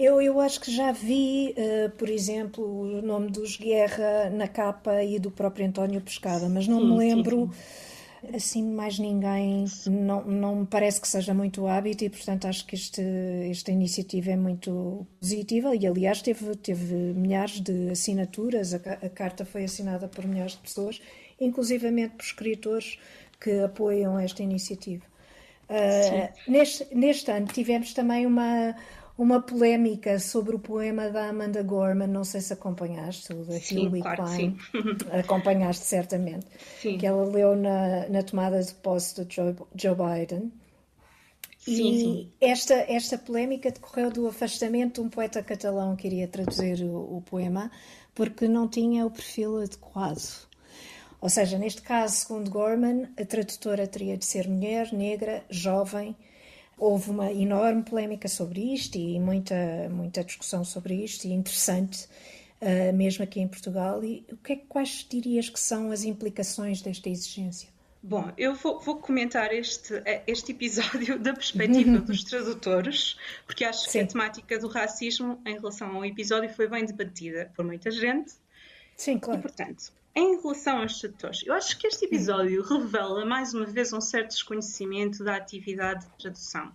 Eu, 0.00 0.18
eu 0.22 0.40
acho 0.40 0.58
que 0.62 0.74
já 0.74 0.92
vi, 0.92 1.54
uh, 1.58 1.90
por 1.90 2.08
exemplo, 2.08 2.64
o 2.64 3.02
nome 3.02 3.30
dos 3.30 3.58
Guerra 3.58 4.30
na 4.30 4.48
capa 4.48 5.04
e 5.04 5.18
do 5.18 5.30
próprio 5.30 5.66
António 5.66 6.00
Pescada, 6.00 6.48
mas 6.48 6.66
não 6.66 6.80
sim, 6.80 6.86
me 6.86 6.96
lembro 6.96 7.50
sim, 7.52 8.30
sim. 8.30 8.36
assim 8.36 8.62
mais 8.64 8.98
ninguém. 8.98 9.66
Não, 9.86 10.24
não 10.24 10.56
me 10.56 10.66
parece 10.66 11.02
que 11.02 11.06
seja 11.06 11.34
muito 11.34 11.66
hábito 11.66 12.02
e, 12.02 12.08
portanto, 12.08 12.46
acho 12.46 12.64
que 12.64 12.74
este, 12.74 13.02
esta 13.50 13.72
iniciativa 13.72 14.30
é 14.30 14.36
muito 14.36 15.06
positiva 15.20 15.76
e, 15.76 15.86
aliás, 15.86 16.22
teve, 16.22 16.56
teve 16.56 16.94
milhares 16.94 17.60
de 17.60 17.90
assinaturas. 17.90 18.72
A, 18.72 18.78
a 18.78 19.10
carta 19.10 19.44
foi 19.44 19.64
assinada 19.64 20.08
por 20.08 20.26
milhares 20.26 20.52
de 20.52 20.60
pessoas, 20.60 20.98
inclusivamente 21.38 22.14
por 22.14 22.24
escritores 22.24 22.98
que 23.38 23.50
apoiam 23.60 24.18
esta 24.18 24.42
iniciativa. 24.42 25.04
Uh, 25.68 26.50
neste, 26.50 26.92
neste 26.92 27.30
ano 27.30 27.46
tivemos 27.46 27.94
também 27.94 28.26
uma, 28.26 28.74
uma 29.22 29.42
polémica 29.42 30.18
sobre 30.18 30.56
o 30.56 30.58
poema 30.58 31.10
da 31.10 31.28
Amanda 31.28 31.62
Gorman, 31.62 32.06
não 32.06 32.24
sei 32.24 32.40
se 32.40 32.54
acompanhaste, 32.54 33.34
o 33.34 33.44
da 33.44 33.58
Hilary 33.58 34.00
claro 34.00 34.22
Klein. 34.24 34.56
Acompanhaste 35.12 35.84
certamente. 35.84 36.46
Sim. 36.80 36.96
Que 36.96 37.06
ela 37.06 37.22
leu 37.24 37.54
na, 37.54 38.08
na 38.08 38.22
tomada 38.22 38.62
de 38.62 38.72
posse 38.72 39.22
do 39.22 39.30
Joe, 39.30 39.54
Joe 39.74 39.94
Biden. 39.94 40.50
Sim, 41.58 41.92
e 41.92 42.00
sim. 42.00 42.32
Esta, 42.40 42.74
esta 42.88 43.18
polémica 43.18 43.70
decorreu 43.70 44.10
do 44.10 44.26
afastamento 44.26 45.02
de 45.02 45.06
um 45.06 45.10
poeta 45.10 45.42
catalão 45.42 45.94
que 45.94 46.06
iria 46.06 46.26
traduzir 46.26 46.82
o, 46.82 47.18
o 47.18 47.20
poema, 47.20 47.70
porque 48.14 48.48
não 48.48 48.66
tinha 48.66 49.04
o 49.04 49.10
perfil 49.10 49.58
adequado. 49.58 50.48
Ou 51.20 51.28
seja, 51.28 51.58
neste 51.58 51.82
caso, 51.82 52.14
segundo 52.16 52.50
Gorman, 52.50 53.10
a 53.20 53.24
tradutora 53.26 53.86
teria 53.86 54.16
de 54.16 54.24
ser 54.24 54.48
mulher, 54.48 54.94
negra, 54.94 55.44
jovem, 55.50 56.16
houve 56.80 57.10
uma 57.10 57.30
enorme 57.30 57.82
polémica 57.82 58.26
sobre 58.26 58.72
isto 58.72 58.96
e 58.96 59.20
muita, 59.20 59.54
muita 59.90 60.24
discussão 60.24 60.64
sobre 60.64 60.94
isto, 60.94 61.26
e 61.26 61.32
interessante, 61.32 62.08
uh, 62.60 62.96
mesmo 62.96 63.22
aqui 63.22 63.38
em 63.38 63.46
Portugal. 63.46 64.02
E 64.02 64.24
o 64.32 64.36
que 64.38 64.54
é, 64.54 64.56
quais 64.56 65.06
dirias 65.08 65.50
que 65.50 65.60
são 65.60 65.92
as 65.92 66.04
implicações 66.04 66.80
desta 66.80 67.10
exigência? 67.10 67.68
Bom, 68.02 68.32
eu 68.38 68.54
vou, 68.54 68.80
vou, 68.80 68.96
comentar 68.96 69.52
este, 69.52 69.92
eh, 70.06 70.22
este 70.26 70.52
episódio 70.52 71.18
da 71.18 71.34
perspectiva 71.34 71.98
dos 72.00 72.24
tradutores, 72.24 73.18
porque 73.44 73.62
acho 73.62 73.84
Sim. 73.84 73.90
que 73.90 73.98
a 73.98 74.06
temática 74.06 74.58
do 74.58 74.68
racismo 74.68 75.38
em 75.44 75.52
relação 75.56 75.94
ao 75.94 76.02
episódio 76.06 76.48
foi 76.48 76.66
bem 76.66 76.86
debatida 76.86 77.52
por 77.54 77.62
muita 77.62 77.90
gente. 77.90 78.32
Sim, 78.96 79.18
claro. 79.18 79.40
E, 79.40 79.42
portanto, 79.42 79.92
em 80.20 80.40
relação 80.40 80.82
aos 80.82 80.98
tradutores, 80.98 81.42
eu 81.46 81.54
acho 81.54 81.78
que 81.78 81.86
este 81.86 82.04
episódio 82.04 82.62
revela 82.62 83.24
mais 83.24 83.54
uma 83.54 83.64
vez 83.64 83.92
um 83.92 84.00
certo 84.00 84.28
desconhecimento 84.28 85.24
da 85.24 85.36
atividade 85.36 86.04
de 86.04 86.12
tradução. 86.18 86.70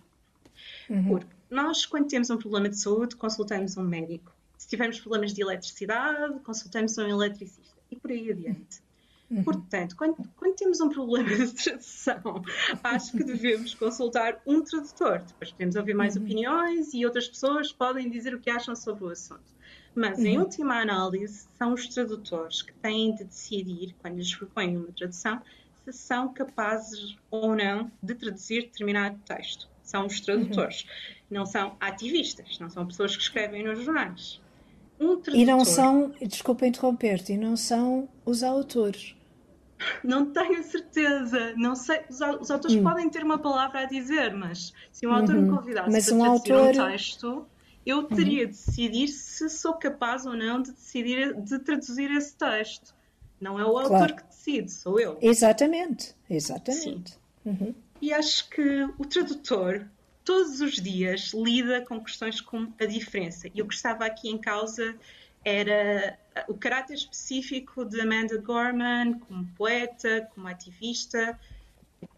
Uhum. 0.90 1.08
Porque 1.08 1.30
nós, 1.48 1.86
quando 1.86 2.08
temos 2.08 2.28
um 2.28 2.36
problema 2.36 2.68
de 2.68 2.76
saúde, 2.76 3.14
consultamos 3.14 3.76
um 3.76 3.84
médico. 3.84 4.34
Se 4.58 4.66
tivermos 4.66 4.98
problemas 4.98 5.32
de 5.32 5.42
eletricidade, 5.42 6.40
consultamos 6.40 6.98
um 6.98 7.06
eletricista. 7.06 7.76
E 7.90 7.96
por 7.96 8.10
aí 8.10 8.32
adiante. 8.32 8.82
Uhum. 9.30 9.44
Portanto, 9.44 9.96
quando, 9.96 10.16
quando, 10.36 10.54
temos 10.56 10.80
um 10.80 10.88
problema 10.88 11.28
de 11.28 11.52
tradução, 11.52 12.42
acho 12.82 13.12
que 13.12 13.22
devemos 13.24 13.74
consultar 13.74 14.40
um 14.44 14.62
tradutor. 14.62 15.20
Depois 15.20 15.52
podemos 15.52 15.76
ouvir 15.76 15.94
mais 15.94 16.16
uhum. 16.16 16.22
opiniões 16.22 16.94
e 16.94 17.04
outras 17.04 17.28
pessoas 17.28 17.72
podem 17.72 18.10
dizer 18.10 18.34
o 18.34 18.40
que 18.40 18.50
acham 18.50 18.74
sobre 18.74 19.04
o 19.04 19.08
assunto. 19.08 19.55
Mas, 19.96 20.18
uhum. 20.18 20.26
em 20.26 20.38
última 20.38 20.78
análise, 20.78 21.48
são 21.56 21.72
os 21.72 21.88
tradutores 21.88 22.60
que 22.60 22.72
têm 22.74 23.14
de 23.14 23.24
decidir, 23.24 23.96
quando 24.02 24.16
lhes 24.16 24.34
propõem 24.34 24.76
uma 24.76 24.92
tradução, 24.92 25.40
se 25.82 25.92
são 25.94 26.32
capazes 26.34 27.16
ou 27.30 27.56
não 27.56 27.90
de 28.02 28.14
traduzir 28.14 28.64
determinado 28.64 29.18
texto. 29.24 29.66
São 29.82 30.04
os 30.04 30.20
tradutores. 30.20 30.82
Uhum. 30.82 30.88
Não 31.30 31.46
são 31.46 31.76
ativistas, 31.80 32.58
não 32.58 32.68
são 32.68 32.86
pessoas 32.86 33.16
que 33.16 33.22
escrevem 33.22 33.64
nos 33.64 33.82
jornais. 33.82 34.38
Um 35.00 35.16
tradutor... 35.16 35.34
E 35.34 35.44
não 35.46 35.64
são, 35.64 36.12
desculpa 36.20 36.66
interromper-te, 36.66 37.32
e 37.32 37.38
não 37.38 37.56
são 37.56 38.06
os 38.24 38.42
autores. 38.42 39.16
Não 40.04 40.26
tenho 40.26 40.62
certeza. 40.62 41.54
Não 41.56 41.74
sei. 41.74 42.00
Os, 42.10 42.20
os 42.20 42.50
autores 42.50 42.76
hum. 42.76 42.82
podem 42.82 43.08
ter 43.08 43.22
uma 43.22 43.38
palavra 43.38 43.80
a 43.80 43.84
dizer, 43.84 44.34
mas 44.34 44.74
se 44.92 45.06
um 45.06 45.12
autor 45.12 45.36
uhum. 45.36 45.42
me 45.42 45.56
convidasse 45.56 45.90
mas 45.90 46.06
para 46.06 46.14
um 46.14 46.24
autor... 46.24 46.70
um 46.70 46.90
texto, 46.90 47.46
eu 47.86 47.98
uhum. 47.98 48.06
teria 48.06 48.44
uhum. 48.44 48.50
de 48.50 48.56
decidir 48.56 49.08
se 49.08 49.48
sou 49.48 49.74
capaz 49.74 50.26
ou 50.26 50.34
não 50.34 50.60
de 50.60 50.72
decidir 50.72 51.32
de 51.40 51.58
traduzir 51.60 52.10
esse 52.10 52.34
texto. 52.34 52.94
Não 53.40 53.60
é 53.60 53.64
o 53.64 53.78
autor 53.78 53.88
claro. 53.88 54.16
que 54.16 54.24
decide, 54.24 54.72
sou 54.72 54.98
eu. 54.98 55.18
Exatamente, 55.22 56.14
exatamente. 56.28 57.16
Uhum. 57.44 57.74
E 58.00 58.12
acho 58.12 58.48
que 58.50 58.82
o 58.98 59.04
tradutor 59.04 59.86
todos 60.24 60.60
os 60.60 60.74
dias 60.74 61.32
lida 61.32 61.82
com 61.82 62.02
questões 62.02 62.40
como 62.40 62.74
a 62.80 62.86
diferença. 62.86 63.48
E 63.54 63.62
o 63.62 63.68
que 63.68 63.74
estava 63.74 64.04
aqui 64.04 64.28
em 64.28 64.38
causa 64.38 64.96
era 65.44 66.18
o 66.48 66.54
caráter 66.54 66.94
específico 66.94 67.84
de 67.84 68.00
Amanda 68.00 68.36
Gorman 68.38 69.20
como 69.20 69.46
poeta, 69.56 70.28
como 70.34 70.48
ativista 70.48 71.38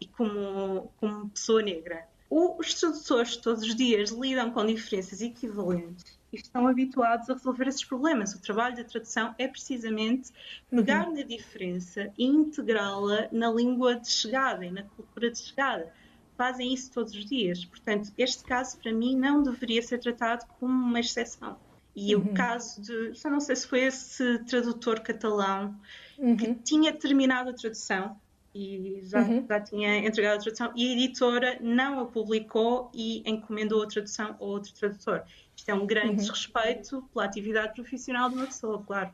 e 0.01 0.07
como, 0.07 0.91
como 0.99 1.29
pessoa 1.29 1.61
negra 1.61 2.07
os 2.29 2.73
tradutores 2.75 3.37
todos 3.37 3.63
os 3.63 3.75
dias 3.75 4.11
lidam 4.11 4.51
com 4.51 4.65
diferenças 4.65 5.19
equivalentes 5.21 6.19
e 6.31 6.37
estão 6.37 6.67
habituados 6.67 7.29
a 7.29 7.33
resolver 7.33 7.67
esses 7.67 7.83
problemas. 7.83 8.35
O 8.35 8.41
trabalho 8.41 8.75
da 8.75 8.83
tradução 8.83 9.33
é 9.37 9.47
precisamente 9.47 10.31
pegar 10.69 11.07
uhum. 11.07 11.15
na 11.15 11.23
diferença 11.23 12.13
e 12.17 12.25
integrá-la 12.25 13.27
na 13.31 13.51
língua 13.51 13.95
de 13.95 14.09
chegada 14.09 14.63
e 14.63 14.71
na 14.71 14.83
cultura 14.83 15.31
de 15.31 15.39
chegada. 15.39 15.91
Fazem 16.37 16.73
isso 16.73 16.91
todos 16.91 17.13
os 17.13 17.25
dias. 17.25 17.65
Portanto, 17.65 18.13
este 18.17 18.43
caso, 18.43 18.77
para 18.77 18.93
mim, 18.93 19.15
não 19.15 19.41
deveria 19.41 19.81
ser 19.81 19.97
tratado 19.97 20.45
como 20.59 20.71
uma 20.71 20.99
exceção. 20.99 21.57
E 21.95 22.15
uhum. 22.15 22.21
o 22.21 22.33
caso 22.33 22.81
de, 22.81 23.13
já 23.13 23.29
não 23.29 23.39
sei 23.39 23.55
se 23.55 23.67
foi 23.67 23.81
esse 23.81 24.39
tradutor 24.45 25.01
catalão 25.01 25.75
uhum. 26.17 26.37
que 26.37 26.53
tinha 26.55 26.93
terminado 26.93 27.49
a 27.49 27.53
tradução 27.53 28.15
e 28.53 29.01
já, 29.03 29.21
uhum. 29.21 29.45
já 29.47 29.59
tinha 29.59 29.97
entregado 29.99 30.39
a 30.39 30.41
tradução 30.41 30.71
e 30.75 30.89
a 30.89 30.93
editora 30.93 31.57
não 31.61 31.99
a 31.99 32.05
publicou 32.05 32.89
e 32.93 33.21
encomendou 33.29 33.83
a 33.83 33.87
tradução 33.87 34.35
a 34.39 34.43
outro 34.43 34.73
tradutor. 34.73 35.23
Isto 35.55 35.69
é 35.69 35.73
um 35.73 35.85
grande 35.85 36.09
uhum. 36.09 36.15
desrespeito 36.15 37.03
pela 37.13 37.25
atividade 37.25 37.73
profissional 37.73 38.29
de 38.29 38.35
uma 38.35 38.45
pessoa, 38.45 38.81
claro. 38.85 39.11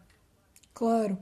Claro. 0.74 1.18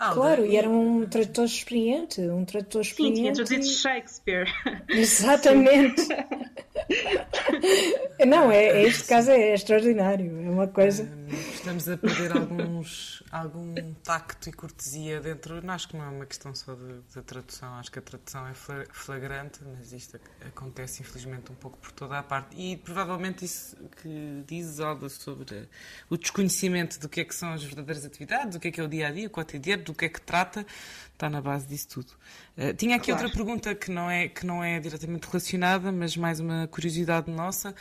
Alda, 0.00 0.14
Claro, 0.14 0.46
e 0.46 0.52
e- 0.52 0.56
era 0.56 0.68
um 0.68 1.06
tradutor 1.06 1.44
experiente, 1.44 2.22
um 2.22 2.44
tradutor 2.44 2.84
Sim, 2.84 2.94
tinha 2.94 3.30
experiente. 3.30 3.36
traduzido 3.36 3.66
Shakespeare. 3.66 4.48
Exatamente. 4.88 6.08
Não, 8.26 8.50
é, 8.50 8.64
é- 8.64 8.82
este 8.86 9.06
caso 9.06 9.30
é 9.30 9.52
extraordinário, 9.52 10.40
é 10.42 10.48
uma 10.48 10.66
coisa. 10.66 11.06
Estamos 11.32 11.88
a 11.88 11.96
perder 11.96 12.32
alguns, 12.32 13.22
algum 13.30 13.94
tacto 14.02 14.48
e 14.48 14.52
cortesia 14.52 15.20
dentro. 15.20 15.62
Não, 15.64 15.74
acho 15.74 15.88
que 15.88 15.96
não 15.96 16.04
é 16.04 16.08
uma 16.08 16.26
questão 16.26 16.54
só 16.54 16.74
de, 16.74 17.00
de 17.14 17.22
tradução, 17.22 17.74
acho 17.74 17.90
que 17.92 17.98
a 17.98 18.02
tradução 18.02 18.46
é 18.48 18.54
fla- 18.54 18.84
flagrante, 18.90 19.60
mas 19.64 19.92
isto 19.92 20.16
ac- 20.16 20.48
acontece 20.48 21.02
infelizmente 21.02 21.52
um 21.52 21.54
pouco 21.54 21.78
por 21.78 21.92
toda 21.92 22.18
a 22.18 22.22
parte. 22.22 22.56
E 22.56 22.76
provavelmente 22.78 23.44
isso 23.44 23.76
que 24.02 24.42
dizes, 24.46 24.80
Alda, 24.80 25.08
sobre 25.08 25.68
o 26.08 26.16
desconhecimento 26.16 26.98
do 26.98 27.08
que 27.08 27.20
é 27.20 27.24
que 27.24 27.34
são 27.34 27.52
as 27.52 27.62
verdadeiras 27.62 28.04
atividades, 28.04 28.54
do 28.54 28.60
que 28.60 28.68
é 28.68 28.70
que 28.72 28.80
é 28.80 28.84
o 28.84 28.88
dia 28.88 29.08
a 29.08 29.10
dia, 29.12 29.26
o 29.26 29.30
cotidiano, 29.30 29.84
do 29.84 29.94
que 29.94 30.06
é 30.06 30.08
que 30.08 30.20
trata, 30.20 30.66
está 31.12 31.28
na 31.30 31.40
base 31.40 31.66
disso 31.66 31.88
tudo. 31.88 32.12
Eh, 32.56 32.72
tinha 32.72 32.96
aqui 32.96 33.06
Claro. 33.12 33.22
outra 33.24 33.36
pergunta 33.36 33.74
que 33.74 33.90
não, 33.90 34.10
é, 34.10 34.28
que 34.28 34.44
não 34.44 34.64
é 34.64 34.80
diretamente 34.80 35.26
relacionada, 35.26 35.92
mas 35.92 36.16
mais 36.16 36.40
uma 36.40 36.66
curiosidade 36.66 37.30
nossa. 37.30 37.74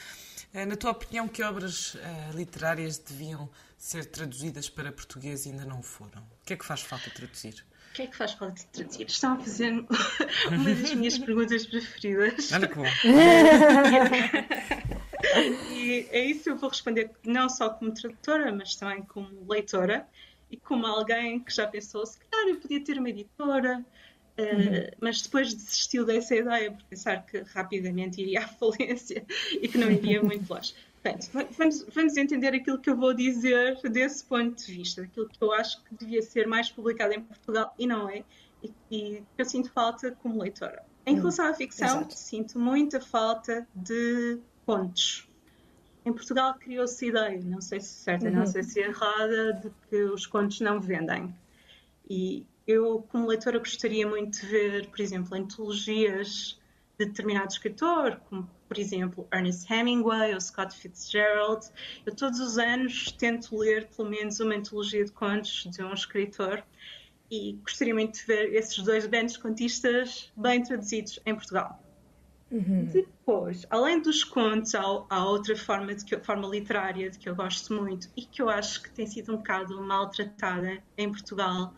Eh, 0.54 0.66
Na 0.66 0.76
tua 0.76 0.92
opinião, 0.92 1.28
que 1.28 1.44
obras 1.44 1.96
eh, 2.02 2.32
literárias 2.34 2.98
deviam 2.98 3.50
ser 3.78 4.06
traduzidas 4.06 4.70
para 4.70 4.92
português 4.92 5.46
e 5.46 5.50
ainda 5.50 5.66
não 5.66 5.82
foram? 5.82 6.22
O 6.22 6.46
que 6.46 6.54
é 6.54 6.58
que 6.58 6.66
faz 6.66 6.82
falta 6.82 7.10
traduzir? 7.12 7.66
O 7.92 7.94
que 7.94 8.02
é 8.04 8.08
que 8.08 8.16
faz 8.16 8.34
falta 8.34 8.54
de 8.56 8.66
traduzir? 8.68 9.08
Estão 9.08 9.34
a 9.34 9.40
fazer 9.40 9.72
uma 10.52 10.76
das 10.76 10.94
minhas 10.94 11.18
perguntas 11.18 11.66
preferidas. 11.66 12.52
Olha 12.52 12.68
que 12.68 12.76
bom. 12.76 12.86
E 15.72 16.08
é 16.12 16.26
isso 16.26 16.50
eu 16.50 16.56
vou 16.56 16.70
responder 16.70 17.12
não 17.26 17.50
só 17.50 17.70
como 17.70 17.94
tradutora, 17.94 18.52
mas 18.54 18.76
também 18.76 19.04
como 19.04 19.30
leitora 19.52 20.08
e 20.50 20.56
como 20.58 20.86
alguém 20.88 21.40
que 21.42 21.54
já 21.54 21.68
pensou, 21.68 22.06
se 22.06 22.18
calhar 22.20 22.48
eu 22.48 22.56
podia 22.60 22.84
ter 22.84 22.98
uma 22.98 23.10
editora, 23.10 23.84
eh, 24.40 24.94
mas 25.02 25.22
depois 25.22 25.54
desistiu 25.54 26.06
dessa 26.06 26.36
ideia 26.36 26.72
por 26.72 26.84
pensar 26.84 27.26
que 27.26 27.40
rapidamente 27.54 28.22
iria 28.22 28.40
à 28.46 28.48
falência 28.48 29.26
e 29.52 29.68
que 29.68 29.78
não 29.78 29.90
iria 29.92 30.22
muito 30.24 30.52
longe. 30.52 30.74
Portanto, 31.02 31.30
va- 31.32 31.48
vamos, 31.58 31.86
vamos 31.94 32.18
entender 32.18 32.54
aquilo 32.54 32.78
que 32.80 32.90
eu 32.90 32.96
vou 32.96 33.14
dizer 33.14 33.78
desse 33.90 34.24
ponto 34.24 34.66
de 34.66 34.72
vista, 34.74 35.02
daquilo 35.02 35.28
que 35.30 35.42
eu 35.42 35.52
acho 35.54 35.84
que 35.84 35.96
devia 35.96 36.22
ser 36.22 36.48
mais 36.48 36.70
publicado 36.70 37.14
em 37.14 37.22
Portugal 37.22 37.74
e 37.78 37.86
não 37.88 38.10
é, 38.10 38.24
e, 38.64 38.72
e 38.92 39.24
que 39.36 39.42
eu 39.42 39.46
sinto 39.46 39.72
falta 39.72 40.12
como 40.22 40.42
leitora. 40.42 40.84
Em 41.06 41.16
relação 41.16 41.46
à 41.46 41.54
ficção, 41.54 42.02
exato. 42.02 42.14
sinto 42.14 42.60
muita 42.60 43.00
falta 43.00 43.68
de 43.74 44.40
contos. 44.66 45.28
Em 46.06 46.14
Portugal 46.14 46.54
criou-se 46.60 47.04
a 47.06 47.08
ideia, 47.08 47.42
não 47.44 47.62
sei 47.62 47.80
se 47.80 47.88
certa, 47.90 48.30
não 48.30 48.46
sei 48.46 48.64
se 48.64 48.82
é 48.82 48.88
errada, 48.88 49.54
de 49.54 49.72
que 49.90 50.04
os 50.04 50.26
contos 50.28 50.60
não 50.62 50.80
vendem. 50.80 51.34
E 52.10 52.46
eu, 52.70 53.04
como 53.10 53.28
leitora, 53.28 53.58
gostaria 53.58 54.08
muito 54.08 54.42
de 54.42 54.46
ver, 54.46 54.88
por 54.90 55.02
exemplo, 55.02 55.36
antologias 55.36 56.62
de 57.00 57.08
determinado 57.08 57.52
escritor, 57.52 58.22
como, 58.30 58.48
por 58.68 58.78
exemplo, 58.78 59.28
Ernest 59.34 59.72
Hemingway 59.74 60.36
ou 60.36 60.40
Scott 60.40 60.78
Fitzgerald. 60.78 61.66
Eu, 62.06 62.16
todos 62.16 62.40
os 62.40 62.60
anos, 62.60 63.12
tento 63.14 63.58
ler 63.58 63.88
pelo 63.88 64.08
menos 64.08 64.40
uma 64.40 64.54
antologia 64.54 65.04
de 65.04 65.12
contos 65.12 65.68
de 65.72 65.84
um 65.84 65.94
escritor 65.94 66.64
e 67.32 67.54
gostaria 67.64 67.94
muito 67.94 68.20
de 68.20 68.26
ver 68.26 68.54
esses 68.54 68.78
dois 68.84 69.08
grandes 69.08 69.36
contistas 69.36 70.32
bem 70.38 70.62
traduzidos 70.62 71.20
em 71.26 71.34
Portugal. 71.34 71.82
Depois, 72.92 73.66
além 73.70 74.02
dos 74.02 74.24
contos, 74.24 74.74
há, 74.76 74.82
há 74.82 75.26
outra 75.26 75.56
forma, 75.56 75.94
de 75.94 76.06
que, 76.06 76.18
forma 76.20 76.48
literária 76.48 77.10
de 77.10 77.18
que 77.18 77.30
eu 77.30 77.36
gosto 77.36 77.74
muito 77.74 78.10
e 78.16 78.24
que 78.24 78.42
eu 78.42 78.50
acho 78.50 78.84
que 78.84 78.92
tem 78.92 79.08
sido 79.08 79.34
um 79.34 79.38
bocado 79.38 79.80
maltratada 79.82 80.84
em 80.98 81.10
Portugal, 81.10 81.74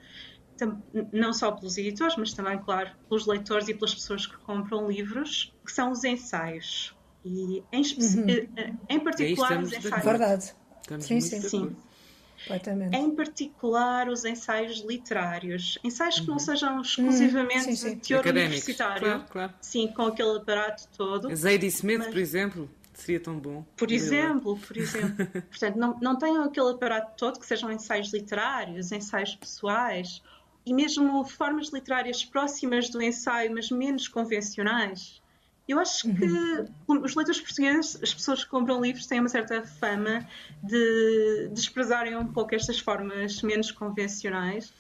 não 1.11 1.33
só 1.33 1.51
pelos 1.51 1.77
editores, 1.77 2.15
mas 2.17 2.33
também, 2.33 2.57
claro, 2.59 2.89
pelos 3.07 3.25
leitores 3.25 3.67
e 3.67 3.73
pelas 3.73 3.93
pessoas 3.93 4.25
que 4.25 4.37
compram 4.37 4.89
livros, 4.89 5.53
que 5.65 5.71
são 5.71 5.91
os 5.91 6.03
ensaios. 6.03 6.95
E 7.23 7.63
em, 7.71 7.81
espe- 7.81 8.49
eh, 8.57 8.73
em 8.89 8.99
particular 8.99 9.61
os 9.61 9.71
ensaios. 9.73 10.03
Verdade. 10.05 10.53
Estamos 10.81 11.05
Sim, 11.05 11.21
sim, 11.21 11.41
sim. 11.41 11.75
Em 12.91 13.15
particular 13.15 14.09
os 14.09 14.25
ensaios 14.25 14.79
literários. 14.83 15.77
Ensaios 15.83 16.19
que 16.21 16.27
não 16.27 16.39
sejam 16.39 16.81
exclusivamente 16.81 17.63
sim, 17.65 17.75
sim. 17.75 17.89
de 17.95 18.01
teor 18.07 18.21
Académicos. 18.21 18.49
universitário. 18.53 19.01
Claro, 19.01 19.23
claro. 19.29 19.53
Sim, 19.61 19.87
com 19.89 20.01
aquele 20.07 20.37
aparato 20.37 20.87
todo. 20.97 21.35
Zadie 21.35 21.67
Smith, 21.67 21.99
Mas- 21.99 22.07
por 22.07 22.17
exemplo, 22.17 22.69
seria 22.95 23.19
tão 23.19 23.37
bom. 23.39 23.63
Por 23.77 23.91
exemplo, 23.91 24.57
por 24.57 24.75
exemplo. 24.75 25.27
Portanto, 25.51 25.75
não, 25.77 25.99
não 26.01 26.17
tenham 26.17 26.43
aquele 26.43 26.71
aparato 26.71 27.11
todo 27.15 27.39
que 27.39 27.45
sejam 27.45 27.71
ensaios 27.71 28.11
literários, 28.11 28.91
ensaios 28.91 29.35
pessoais 29.35 30.23
e 30.65 30.73
mesmo 30.73 31.23
formas 31.25 31.69
literárias 31.69 32.23
próximas 32.23 32.89
do 32.89 33.01
ensaio, 33.01 33.51
mas 33.53 33.69
menos 33.71 34.07
convencionais. 34.07 35.21
Eu 35.67 35.79
acho 35.79 36.13
que 36.13 36.25
os 36.87 37.15
leitores 37.15 37.39
portugueses, 37.39 37.97
as 38.01 38.13
pessoas 38.13 38.43
que 38.43 38.49
compram 38.49 38.81
livros, 38.81 39.05
têm 39.05 39.19
uma 39.19 39.29
certa 39.29 39.63
fama 39.63 40.27
de 40.61 41.47
desprezarem 41.53 42.15
um 42.17 42.27
pouco 42.27 42.53
estas 42.53 42.79
formas 42.79 43.41
menos 43.41 43.71
convencionais 43.71 44.73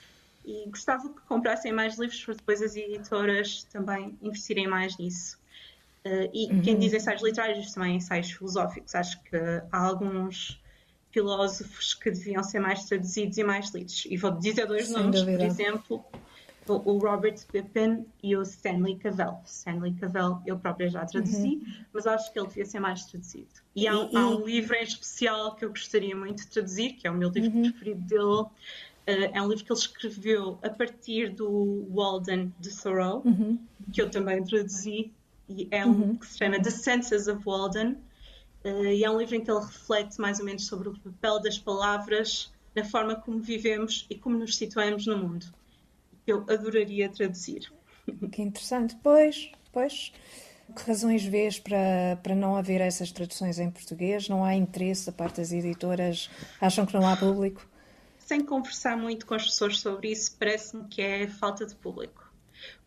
e 0.45 0.67
gostava 0.69 1.07
que 1.07 1.21
comprassem 1.21 1.71
mais 1.71 1.97
livros 1.97 2.23
para 2.23 2.33
depois 2.33 2.61
as 2.61 2.75
editoras 2.75 3.63
também 3.65 4.17
investirem 4.21 4.67
mais 4.67 4.97
nisso. 4.97 5.39
Uh, 6.05 6.29
e 6.33 6.61
quem 6.61 6.79
diz 6.79 6.93
ensaios 6.93 7.21
literários 7.21 7.71
também 7.73 7.95
ensaios 7.97 8.31
filosóficos. 8.31 8.95
Acho 8.95 9.21
que 9.23 9.37
há 9.71 9.85
alguns 9.85 10.60
filósofos 11.11 11.93
que 11.93 12.09
deviam 12.11 12.43
ser 12.43 12.59
mais 12.59 12.85
traduzidos 12.85 13.37
e 13.37 13.43
mais 13.43 13.73
lidos. 13.73 14.05
E 14.09 14.17
vou 14.17 14.31
dizer 14.31 14.65
dois 14.65 14.87
Sem 14.87 14.97
nomes, 14.97 15.19
dúvida. 15.21 15.37
por 15.37 15.45
exemplo, 15.45 16.05
o, 16.67 16.97
Robert 16.99 17.35
Pippin 17.51 18.05
e 18.23 18.35
o 18.35 18.41
Stanley 18.43 18.95
Cavell. 18.97 19.39
Stanley 19.45 19.93
Cavell 19.95 20.39
eu 20.45 20.57
própria 20.57 20.89
já 20.89 21.05
traduzi, 21.05 21.61
mas 21.93 22.07
acho 22.07 22.31
que 22.31 22.39
ele 22.39 22.47
devia 22.47 22.65
ser 22.65 22.79
mais 22.79 23.05
traduzido. 23.05 23.49
E 23.75 23.87
há, 23.87 23.93
E- 23.93 24.15
há 24.15 24.21
e- 24.21 24.23
um 24.35 24.45
livro 24.45 24.75
em 24.75 24.83
especial 24.83 25.55
que 25.55 25.65
eu 25.65 25.69
gostaria 25.69 26.15
muito 26.15 26.43
de 26.43 26.47
traduzir, 26.47 26.93
que 26.93 27.05
é 27.07 27.11
o 27.11 27.15
meu 27.15 27.29
livro 27.29 27.51
preferido 27.61 28.01
dele. 28.01 28.45
Uh, 29.07 29.31
é 29.33 29.41
um 29.41 29.49
livro 29.49 29.65
que 29.65 29.71
ele 29.73 29.79
escreveu 29.79 30.59
a 30.63 30.69
partir 30.69 31.29
do 31.31 31.87
Walden 31.91 32.53
de 32.59 32.69
Thoreau, 32.81 33.23
que 33.91 34.01
eu 34.01 34.09
também 34.09 34.43
traduzi, 34.43 35.11
e 35.49 35.67
é 35.71 35.85
um 35.85 36.15
que 36.15 36.27
se 36.27 36.37
chama 36.37 36.61
The 36.61 36.69
Senses 36.69 37.27
of 37.27 37.43
Walden, 37.43 37.97
e 38.63 39.03
é 39.03 39.09
um 39.09 39.17
livro 39.17 39.35
em 39.35 39.43
que 39.43 39.49
ele 39.49 39.59
reflete 39.59 40.19
mais 40.19 40.39
ou 40.39 40.45
menos 40.45 40.65
sobre 40.67 40.89
o 40.89 40.97
papel 40.99 41.41
das 41.41 41.57
palavras 41.57 42.51
na 42.75 42.83
forma 42.83 43.15
como 43.15 43.39
vivemos 43.39 44.05
e 44.09 44.15
como 44.15 44.37
nos 44.37 44.55
situamos 44.55 45.05
no 45.05 45.17
mundo. 45.17 45.45
Eu 46.25 46.45
adoraria 46.49 47.09
traduzir. 47.09 47.71
Que 48.31 48.41
interessante. 48.41 48.95
Pois, 49.01 49.51
pois. 49.71 50.11
Que 50.75 50.87
razões 50.87 51.23
vês 51.23 51.59
para, 51.59 52.17
para 52.23 52.35
não 52.35 52.55
haver 52.55 52.79
essas 52.79 53.11
traduções 53.11 53.59
em 53.59 53.69
português? 53.69 54.29
Não 54.29 54.43
há 54.43 54.55
interesse 54.55 55.07
da 55.07 55.11
parte 55.11 55.37
das 55.37 55.51
editoras? 55.51 56.29
Acham 56.59 56.85
que 56.85 56.93
não 56.93 57.05
há 57.07 57.17
público? 57.17 57.67
Sem 58.19 58.41
conversar 58.45 58.95
muito 58.95 59.25
com 59.25 59.33
as 59.33 59.43
pessoas 59.43 59.79
sobre 59.79 60.11
isso, 60.11 60.35
parece-me 60.39 60.87
que 60.87 61.01
é 61.01 61.27
falta 61.27 61.65
de 61.65 61.75
público. 61.75 62.31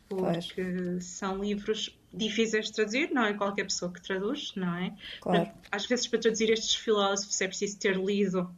Pois. 0.08 0.46
Porque 0.46 1.00
são 1.00 1.42
livros 1.42 1.98
difíceis 2.16 2.66
de 2.66 2.72
traduzir, 2.72 3.11
não 3.11 3.24
é 3.24 3.35
qualquer 3.35 3.64
pessoa 3.64 3.92
que 3.92 4.00
traduz, 4.00 4.53
não 4.57 4.74
é? 4.77 4.94
Claro. 5.20 5.50
Às 5.70 5.87
vezes, 5.87 6.07
para 6.07 6.18
traduzir 6.20 6.50
estes 6.50 6.74
filósofos, 6.74 7.40
é 7.40 7.46
preciso 7.48 7.79
ter 7.79 7.96
lido 7.96 8.50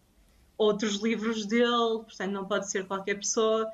outros 0.59 0.97
livros 1.03 1.47
dele, 1.47 2.03
portanto, 2.05 2.31
não 2.33 2.45
pode 2.47 2.71
ser 2.71 2.87
qualquer 2.87 3.16
pessoa. 3.16 3.71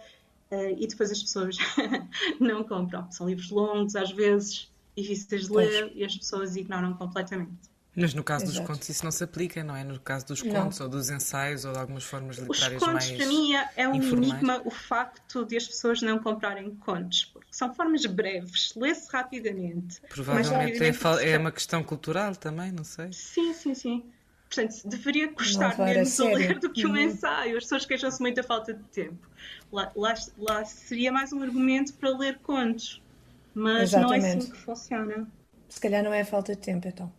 eh, 0.50 0.72
e 0.78 0.86
depois 0.86 1.10
as 1.10 1.22
pessoas 1.22 1.56
não 2.40 2.62
compram. 2.64 3.10
São 3.10 3.26
livros 3.28 3.50
longos, 3.50 3.96
às 3.96 4.10
vezes, 4.10 4.70
difíceis 4.96 5.42
de 5.42 5.48
Pois. 5.48 5.68
ler, 5.68 5.92
e 5.94 6.04
as 6.04 6.16
pessoas 6.16 6.56
ignoram 6.56 6.94
completamente. 6.94 7.71
Mas 7.94 8.14
no 8.14 8.24
caso 8.24 8.46
dos 8.46 8.54
Exato. 8.54 8.66
contos 8.68 8.88
isso 8.88 9.04
não 9.04 9.10
se 9.12 9.22
aplica, 9.22 9.62
não 9.62 9.76
é? 9.76 9.84
No 9.84 10.00
caso 10.00 10.26
dos 10.26 10.42
Não. 10.42 10.50
contos 10.50 10.80
ou 10.80 10.88
dos 10.88 11.10
ensaios 11.10 11.66
ou 11.66 11.72
de 11.74 11.78
algumas 11.78 12.04
formas 12.04 12.38
Os 12.38 12.44
literárias 12.48 12.80
contos, 12.82 12.94
mais 12.94 13.10
para 13.12 13.26
mim, 13.26 13.54
é- 13.54 13.70
é 13.76 13.88
um 13.88 13.94
informais. 13.96 14.30
enigma 14.30 14.62
o 14.64 14.70
facto 14.70 15.44
de 15.44 15.56
as 15.58 15.66
pessoas 15.66 16.00
não 16.00 16.18
comprarem 16.18 16.74
contos, 16.76 17.26
porque 17.26 17.48
são 17.50 17.74
formas 17.74 18.06
breves, 18.06 18.72
lê-se 18.76 19.10
rapidamente. 19.12 20.00
mais 20.00 20.10
Provavelmente 20.14 20.82
é, 20.82 20.90
que 20.90 20.98
se 20.98 21.24
é 21.28 21.36
uma 21.36 21.52
questão 21.52 21.82
cultural 21.84 22.34
também, 22.34 22.72
não 22.72 22.82
sei. 22.84 23.12
Sim, 23.12 23.52
sim, 23.52 23.74
sim. 23.74 24.04
Portanto, 24.48 24.86
deveria 24.86 25.28
custar 25.32 25.78
a 25.80 25.84
menos 25.84 26.08
a 26.20 26.24
sério. 26.24 26.36
ler 26.38 26.58
do 26.58 26.70
que 26.70 26.86
um 26.86 26.90
Uhum. 26.90 26.96
ensaio. 26.98 27.56
As 27.56 27.64
pessoas 27.64 27.86
queixam-se 27.86 28.20
muito 28.20 28.36
da 28.36 28.42
falta 28.42 28.72
de 28.74 28.82
tempo. 28.84 29.26
Lá, 29.70 29.90
lá, 29.96 30.14
lá 30.36 30.64
seria 30.64 31.10
mais 31.12 31.32
um 31.32 31.42
argumento 31.42 31.94
para 31.94 32.10
ler 32.10 32.38
contos. 32.38 33.02
Mas 33.54 33.92
não 33.92 34.12
é 34.12 34.16
Exatamente. 34.16 34.38
assim 34.44 34.50
que 34.50 34.58
funciona. 34.58 35.26
Se 35.68 35.80
calhar 35.80 36.02
não 36.02 36.12
é 36.12 36.22
falta 36.24 36.54
de 36.54 36.60
tempo, 36.60 36.86
então. 36.86 37.10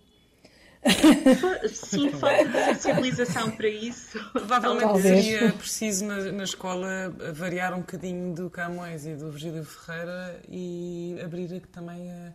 Sim, 1.74 2.10
falta 2.12 2.46
de 2.46 2.64
sensibilização 2.76 3.52
para 3.52 3.68
isso. 3.70 4.20
Provavelmente 4.32 4.84
Talvez. 4.84 5.26
seria 5.26 5.54
preciso 5.54 6.06
na, 6.06 6.32
na 6.32 6.44
escola 6.44 7.14
variar 7.34 7.74
um 7.74 7.80
bocadinho 7.80 8.34
do 8.34 8.50
Camões 8.50 9.06
e 9.06 9.16
do 9.16 9.32
Virgílio 9.32 9.64
Ferreira 9.64 10.42
e 10.50 11.18
abrir 11.24 11.62
também 11.72 12.12
a, 12.12 12.34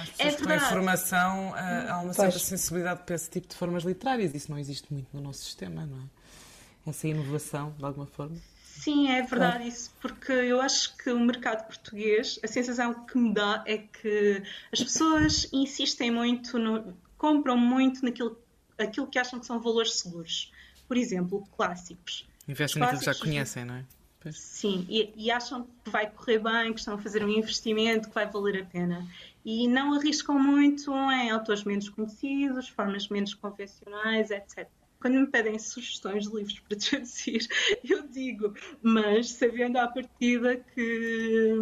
às 0.00 0.10
pessoas 0.10 0.34
É 0.34 0.36
que 0.36 0.46
têm 0.46 0.60
formação 0.60 1.54
a, 1.54 1.92
a 1.92 2.00
uma 2.00 2.12
certa 2.12 2.32
Pois. 2.32 2.42
sensibilidade 2.44 3.00
para 3.04 3.14
esse 3.14 3.30
tipo 3.30 3.48
de 3.48 3.56
formas 3.56 3.82
literárias. 3.84 4.34
Isso 4.34 4.50
não 4.50 4.58
existe 4.58 4.92
muito 4.92 5.08
no 5.12 5.20
nosso 5.20 5.40
sistema, 5.44 5.84
não 5.86 5.98
é? 5.98 6.90
Essa 6.90 7.06
inovação, 7.08 7.74
de 7.78 7.84
alguma 7.84 8.06
forma. 8.06 8.36
Sim, 8.64 9.08
é 9.08 9.22
verdade 9.22 9.68
isso, 9.68 9.92
porque 10.00 10.32
eu 10.32 10.60
acho 10.60 10.96
que 10.96 11.10
o 11.10 11.20
mercado 11.20 11.64
português, 11.66 12.40
a 12.42 12.48
sensação 12.48 12.92
que 13.06 13.16
me 13.16 13.32
dá 13.32 13.62
é 13.66 13.78
que 13.78 14.42
as 14.72 14.82
pessoas 14.82 15.48
insistem 15.52 16.10
muito, 16.10 16.58
no, 16.58 16.92
compram 17.22 17.56
muito 17.56 18.04
naquilo 18.04 18.36
aquilo 18.76 19.06
que 19.06 19.16
acham 19.16 19.38
que 19.38 19.46
são 19.46 19.60
valores 19.60 19.94
seguros. 20.00 20.50
Por 20.88 20.96
exemplo, 20.96 21.46
clássicos. 21.56 22.26
Investem 22.48 22.80
naquilo 22.80 22.98
que 22.98 23.06
já 23.06 23.14
conhecem, 23.14 23.64
não 23.64 23.76
é? 23.76 23.84
Pois. 24.18 24.38
Sim, 24.38 24.84
e, 24.88 25.12
e, 25.16 25.30
acham 25.30 25.66
que 25.84 25.90
vai 25.90 26.10
correr 26.10 26.40
bem, 26.40 26.72
que 26.72 26.80
estão 26.80 26.94
a 26.94 26.98
fazer 26.98 27.24
um 27.24 27.28
investimento 27.28 28.08
que 28.08 28.14
vai 28.14 28.28
valer 28.28 28.62
a 28.62 28.64
pena. 28.64 29.06
E 29.44 29.68
não 29.68 29.94
arriscam 29.94 30.38
muito 30.38 30.92
em 30.92 31.30
autores 31.30 31.64
menos 31.64 31.88
conhecidos, 31.88 32.68
formas 32.68 33.08
menos 33.08 33.34
convencionais, 33.34 34.30
etc. 34.30 34.68
Quando 35.00 35.14
me 35.14 35.26
pedem 35.26 35.58
sugestões 35.58 36.28
de 36.28 36.36
livros 36.36 36.60
para 36.68 36.76
traduzir, 36.76 37.48
eu 37.84 38.06
digo, 38.08 38.54
mas 38.80 39.30
sabendo 39.30 39.78
à 39.78 39.88
partida 39.88 40.56
que 40.74 41.56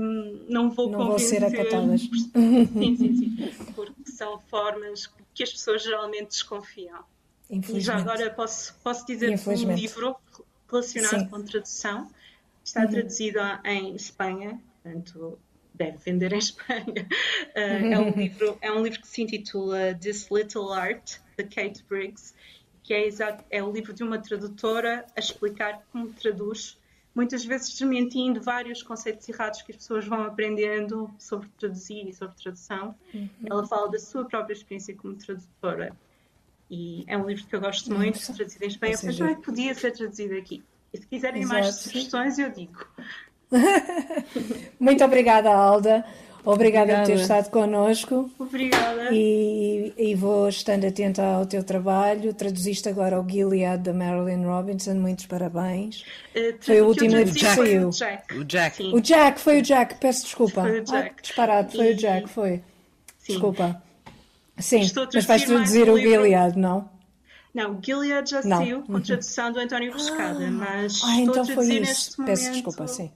não 0.48 0.70
vou 0.70 0.90
não 0.90 0.98
convencer. 0.98 1.40
Não 1.40 1.50
vão 1.50 1.58
ser 1.58 1.62
acatadas. 1.62 2.00
Sim, 2.72 2.96
sim, 2.96 3.16
sim. 3.16 3.72
Porque 3.74 3.99
são 4.20 4.38
formas 4.38 5.06
que 5.32 5.42
as 5.42 5.50
pessoas 5.50 5.82
geralmente 5.82 6.28
desconfiam. 6.28 7.02
E 7.48 7.80
já 7.80 7.96
agora 7.96 8.30
posso, 8.30 8.74
posso 8.84 9.06
dizer 9.06 9.38
que 9.38 9.48
um 9.48 9.74
livro 9.74 10.14
relacionado 10.70 11.20
sim. 11.20 11.28
com 11.28 11.42
tradução 11.42 12.10
está 12.62 12.82
uhum. 12.82 12.90
traduzido 12.90 13.38
em 13.64 13.96
Espanha, 13.96 14.60
portanto 14.82 15.38
deve 15.72 15.96
vender 15.96 16.34
em 16.34 16.38
Espanha. 16.38 17.08
Uh, 17.56 17.56
é, 17.56 17.98
um 17.98 18.10
livro, 18.10 18.58
é 18.60 18.70
um 18.70 18.82
livro 18.82 19.00
que 19.00 19.08
se 19.08 19.22
intitula 19.22 19.94
This 19.94 20.28
Little 20.30 20.70
Art, 20.70 21.16
de 21.38 21.44
Kate 21.44 21.82
Briggs, 21.88 22.34
que 22.82 22.92
é, 22.92 23.06
exato, 23.06 23.42
é 23.50 23.62
o 23.62 23.72
livro 23.72 23.94
de 23.94 24.02
uma 24.02 24.18
tradutora 24.18 25.06
a 25.16 25.20
explicar 25.20 25.82
como 25.90 26.12
traduz, 26.12 26.78
muitas 27.14 27.44
vezes 27.44 27.70
desmentindo 27.70 28.40
vários 28.40 28.82
conceitos 28.82 29.28
errados 29.28 29.62
que 29.62 29.72
as 29.72 29.78
pessoas 29.78 30.06
vão 30.06 30.22
aprendendo 30.22 31.10
sobre 31.18 31.48
traduzir 31.58 32.08
e 32.08 32.12
sobre 32.12 32.36
tradução. 32.36 32.94
Uhum. 33.12 33.28
Ela 33.44 33.66
fala 33.66 33.90
da 33.90 33.98
sua 33.98 34.24
própria 34.24 34.54
experiência 34.54 34.94
como 34.94 35.14
tradutora. 35.14 35.94
E 36.70 37.04
é 37.08 37.18
um 37.18 37.26
livro 37.26 37.44
que 37.46 37.56
eu 37.56 37.60
gosto 37.60 37.92
muito, 37.92 38.14
Nossa. 38.14 38.32
traduzido 38.32 38.64
em 38.64 38.68
Espanha. 38.68 38.96
Mas 39.02 39.16
também 39.16 39.34
podia 39.36 39.74
ser 39.74 39.90
traduzido 39.92 40.34
aqui. 40.34 40.62
E 40.92 40.98
se 40.98 41.06
quiserem 41.06 41.42
Exato. 41.42 41.60
mais 41.60 41.74
sugestões, 41.74 42.38
eu 42.38 42.50
digo. 42.50 42.86
Muito 44.78 45.04
obrigada, 45.04 45.52
Alda. 45.52 46.04
Obrigada, 46.44 46.92
obrigada, 46.92 47.00
por 47.00 47.06
ter 47.06 47.20
estado 47.20 47.50
connosco. 47.50 48.30
Obrigada. 48.38 49.08
E, 49.12 49.92
e, 49.96 50.14
vou 50.14 50.48
estando 50.48 50.86
atenta 50.86 51.22
ao 51.22 51.44
teu 51.44 51.62
trabalho. 51.62 52.32
Traduziste 52.32 52.88
agora 52.88 53.20
o 53.20 53.28
Gilead 53.28 53.82
da 53.82 53.92
Marilyn 53.92 54.44
Robinson. 54.44 54.94
Muitos 54.94 55.26
parabéns. 55.26 56.02
Uh, 56.34 56.56
foi 56.60 56.80
o 56.80 56.86
último 56.86 57.16
livro 57.16 57.34
que 57.34 57.44
saiu. 57.44 57.88
O 57.88 57.90
Jack. 57.90 58.34
O 58.34 58.44
Jack. 58.44 58.82
o 58.82 59.00
Jack. 59.00 59.40
foi 59.40 59.58
o 59.58 59.62
Jack. 59.62 59.96
Peço 59.96 60.24
desculpa. 60.24 60.62
Foi 60.62 60.80
o 60.80 60.84
Jack. 60.84 61.10
Ah, 61.10 61.22
disparado, 61.22 61.72
foi 61.72 61.90
e... 61.90 61.92
o 61.92 61.96
Jack, 61.96 62.28
foi. 62.28 62.62
Sim. 63.18 63.32
Desculpa. 63.32 63.82
Sim, 64.58 64.80
mas 65.14 65.24
vais 65.24 65.44
traduzir 65.44 65.88
o 65.88 65.98
Gilead, 65.98 66.58
não? 66.58 66.88
Não, 67.52 67.80
Gilead 67.82 68.30
já 68.30 68.42
saiu 68.42 68.82
com 68.82 68.94
uhum. 68.94 69.00
tradução 69.00 69.50
do 69.52 69.58
António 69.58 69.92
Pescada, 69.92 70.46
ah, 70.46 70.50
mas 70.50 71.02
ah, 71.02 71.18
estou 71.18 71.22
então 71.22 71.42
a 71.42 71.46
traduzir 71.46 71.80
neste 71.80 72.10
isso. 72.10 72.20
momento... 72.20 72.38
Peço 72.38 72.52
desculpa, 72.52 72.86
sim. 72.86 73.10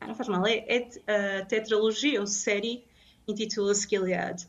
Ah, 0.00 0.06
não 0.06 0.14
faz 0.14 0.28
mal, 0.28 0.46
é, 0.46 0.64
é 0.66 1.40
a 1.40 1.44
tetralogia 1.44 2.20
ou 2.20 2.26
série 2.26 2.84
intitula-se 3.28 3.88
Gilead. 3.88 4.46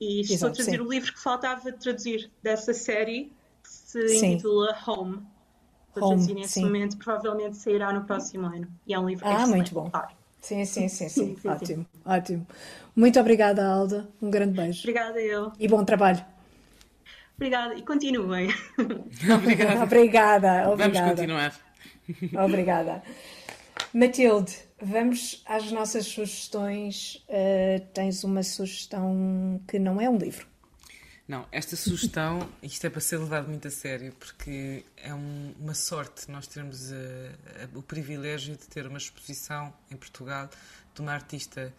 E 0.00 0.22
estou 0.22 0.48
a 0.48 0.52
traduzir 0.52 0.78
sim. 0.78 0.80
o 0.80 0.90
livro 0.90 1.12
que 1.12 1.20
faltava 1.20 1.72
traduzir 1.72 2.30
dessa 2.42 2.72
série, 2.72 3.32
que 3.62 3.68
se 3.70 4.08
sim. 4.08 4.32
intitula 4.32 4.76
Home. 4.86 5.22
Estou 5.88 6.04
a 6.04 6.06
traduzir 6.08 6.34
nesse 6.34 6.54
sim. 6.54 6.64
momento, 6.64 6.96
provavelmente 6.96 7.56
sairá 7.56 7.92
no 7.92 8.04
próximo 8.04 8.46
ano. 8.46 8.68
E 8.86 8.94
é 8.94 8.98
um 8.98 9.08
livro 9.08 9.26
Ah, 9.26 9.46
muito 9.46 9.74
bom. 9.74 9.90
Sim, 10.40 10.64
sim, 10.64 10.88
sim, 10.88 11.08
sim. 11.08 11.36
sim 11.36 11.48
ótimo, 11.48 11.86
ótimo. 12.04 12.46
Muito 12.96 13.20
obrigada, 13.20 13.66
Alda. 13.66 14.08
Um 14.22 14.30
grande 14.30 14.54
beijo. 14.54 14.80
Obrigada 14.80 15.20
eu. 15.20 15.52
E 15.58 15.68
bom 15.68 15.84
trabalho. 15.84 16.24
Obrigada 17.36 17.74
e 17.74 17.82
continuem. 17.82 18.48
obrigada. 19.34 19.82
obrigada. 19.82 20.76
Vamos 20.76 21.00
continuar. 21.00 21.54
Obrigada. 22.44 23.02
Matilde, 23.92 24.56
vamos 24.80 25.42
às 25.46 25.70
nossas 25.70 26.06
sugestões. 26.06 27.24
Uh, 27.28 27.80
tens 27.92 28.24
uma 28.24 28.42
sugestão 28.42 29.60
que 29.68 29.78
não 29.78 30.00
é 30.00 30.08
um 30.08 30.16
livro. 30.16 30.50
Não, 31.30 31.46
esta 31.52 31.76
sugestão, 31.76 32.50
isto 32.60 32.84
é 32.84 32.90
para 32.90 33.00
ser 33.00 33.18
levado 33.18 33.46
muito 33.46 33.68
a 33.68 33.70
sério, 33.70 34.12
porque 34.18 34.84
é 34.96 35.14
um, 35.14 35.54
uma 35.60 35.74
sorte 35.74 36.28
nós 36.28 36.48
termos 36.48 36.90
uh, 36.90 36.94
uh, 36.94 37.78
o 37.78 37.82
privilégio 37.84 38.56
de 38.56 38.66
ter 38.66 38.84
uma 38.84 38.98
exposição 38.98 39.72
em 39.92 39.96
Portugal 39.96 40.50
de 40.92 41.00
uma 41.00 41.12
artista 41.12 41.72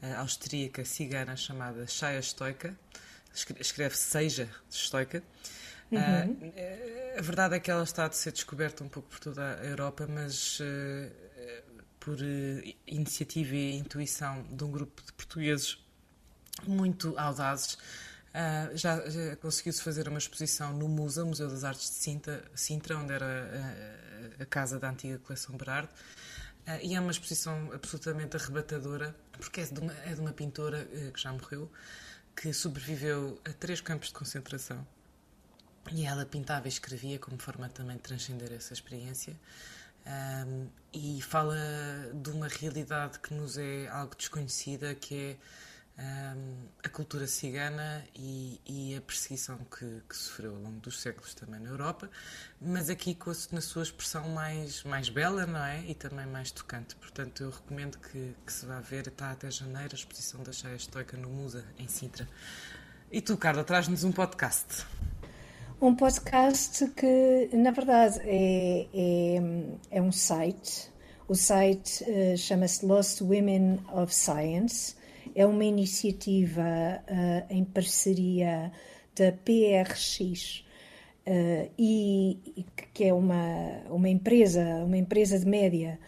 uh, 0.00 0.20
austríaca 0.20 0.84
cigana 0.84 1.34
chamada 1.34 1.84
Shaya 1.84 2.22
Stoica. 2.22 2.76
Escreve 3.58 3.96
Seja 3.96 4.48
Stoica. 4.70 5.20
Uhum. 5.90 6.52
a 7.18 7.20
verdade 7.20 7.56
é 7.56 7.60
que 7.60 7.70
ela 7.72 7.82
está 7.82 8.06
a 8.06 8.12
ser 8.12 8.30
descoberta 8.30 8.84
um 8.84 8.88
pouco 8.88 9.08
por 9.08 9.18
toda 9.18 9.58
a 9.60 9.64
Europa, 9.64 10.06
mas 10.08 10.60
por 12.04 12.16
iniciativa 12.86 13.54
e 13.54 13.76
intuição 13.76 14.42
de 14.50 14.64
um 14.64 14.70
grupo 14.70 15.02
de 15.02 15.12
portugueses 15.12 15.78
muito 16.66 17.14
audazes 17.18 17.78
Uh, 18.32 18.74
já, 18.74 19.10
já 19.10 19.36
conseguiu-se 19.36 19.82
fazer 19.82 20.08
uma 20.08 20.16
exposição 20.16 20.72
no 20.72 20.88
MUSA, 20.88 21.22
Museu 21.22 21.50
das 21.50 21.64
Artes 21.64 21.90
de 21.90 21.96
Sintra, 21.96 22.42
Sintra 22.54 22.96
onde 22.96 23.12
era 23.12 23.26
a, 24.38 24.42
a, 24.42 24.46
casa 24.46 24.78
da 24.78 24.88
antiga 24.88 25.18
coleção 25.18 25.54
Berardo. 25.54 25.90
Uh, 26.66 26.78
e 26.82 26.94
é 26.94 27.00
uma 27.00 27.10
exposição 27.10 27.70
absolutamente 27.74 28.34
arrebatadora, 28.34 29.14
porque 29.32 29.60
é 29.60 29.64
de 29.64 29.78
uma, 29.78 29.92
é 30.06 30.14
de 30.14 30.20
uma 30.20 30.32
pintora 30.32 30.88
uh, 30.94 31.12
que 31.12 31.20
já 31.20 31.30
morreu, 31.30 31.70
que 32.34 32.54
sobreviveu 32.54 33.38
a 33.44 33.52
três 33.52 33.82
campos 33.82 34.08
de 34.08 34.14
concentração. 34.14 34.86
E 35.90 36.06
ela 36.06 36.24
pintava 36.24 36.66
e 36.66 36.70
escrevia 36.70 37.18
como 37.18 37.38
forma 37.38 37.68
também 37.68 37.96
de 37.96 38.02
transcender 38.02 38.50
essa 38.50 38.72
experiência. 38.72 39.36
Um, 40.04 40.68
e 40.92 41.22
fala 41.22 41.56
de 42.12 42.30
uma 42.30 42.48
realidade 42.48 43.18
que 43.20 43.32
nos 43.32 43.56
é 43.56 43.88
algo 43.88 44.14
desconhecida, 44.16 44.94
que 44.94 45.14
é 45.14 45.36
um, 45.98 46.68
a 46.82 46.88
cultura 46.88 47.26
cigana 47.26 48.04
e, 48.14 48.60
e 48.66 48.96
a 48.96 49.00
perseguição 49.00 49.58
que, 49.58 50.02
que, 50.08 50.16
sofreu 50.16 50.54
ao 50.54 50.60
longo 50.60 50.80
dos 50.80 51.00
séculos 51.00 51.34
também 51.34 51.60
na 51.60 51.68
Europa, 51.68 52.10
mas 52.60 52.90
aqui 52.90 53.14
com 53.14 53.30
a, 53.30 53.34
na 53.52 53.60
sua 53.60 53.82
expressão 53.82 54.28
mais, 54.30 54.82
mais 54.84 55.08
bela, 55.08 55.46
não 55.46 55.62
é? 55.64 55.84
E 55.86 55.94
também 55.94 56.26
mais 56.26 56.50
tocante. 56.50 56.94
Portanto, 56.96 57.42
eu 57.42 57.50
recomendo 57.50 57.98
que, 57.98 58.34
que 58.44 58.52
se 58.52 58.66
vá 58.66 58.80
ver, 58.80 59.06
está 59.06 59.30
até 59.30 59.50
janeiro, 59.50 59.90
a 59.92 59.96
exposição 59.96 60.42
da 60.42 60.52
Cheia 60.52 60.74
Estoica 60.74 61.16
no 61.16 61.28
Musa, 61.28 61.64
em 61.78 61.88
Sintra. 61.88 62.28
E 63.10 63.20
tu, 63.20 63.36
Carla, 63.36 63.62
traz-nos 63.62 64.04
um 64.04 64.12
podcast. 64.12 64.86
Um 65.82 65.96
podcast 65.96 66.86
que, 66.92 67.50
na 67.52 67.72
verdade, 67.72 68.20
é, 68.22 68.86
é, 68.94 69.42
é 69.90 70.00
um 70.00 70.12
site. 70.12 70.88
O 71.26 71.34
site 71.34 72.04
uh, 72.04 72.36
chama-se 72.36 72.86
Lost 72.86 73.20
Women 73.20 73.80
of 73.92 74.14
Science 74.14 74.94
é 75.34 75.44
uma 75.44 75.64
iniciativa 75.64 76.62
uh, 76.62 77.52
em 77.52 77.64
parceria 77.64 78.70
da 79.16 79.32
PRX 79.32 80.60
uh, 80.60 80.64
eh, 81.26 81.70
e 81.76 82.64
que 82.94 83.02
é 83.02 83.12
uma, 83.12 83.82
uma 83.90 84.08
empresa, 84.08 84.84
uma 84.84 84.96
empresa 84.96 85.36
de 85.36 85.46
média, 85.46 85.98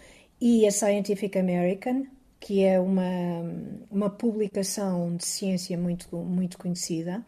e 0.40 0.68
a 0.68 0.70
Scientific 0.70 1.36
American, 1.36 2.06
que 2.38 2.62
é 2.62 2.78
uma, 2.78 3.42
uma 3.90 4.08
publicação 4.08 5.16
de 5.16 5.24
ciência 5.24 5.76
muito, 5.76 6.16
muito 6.16 6.58
conhecida. 6.58 7.24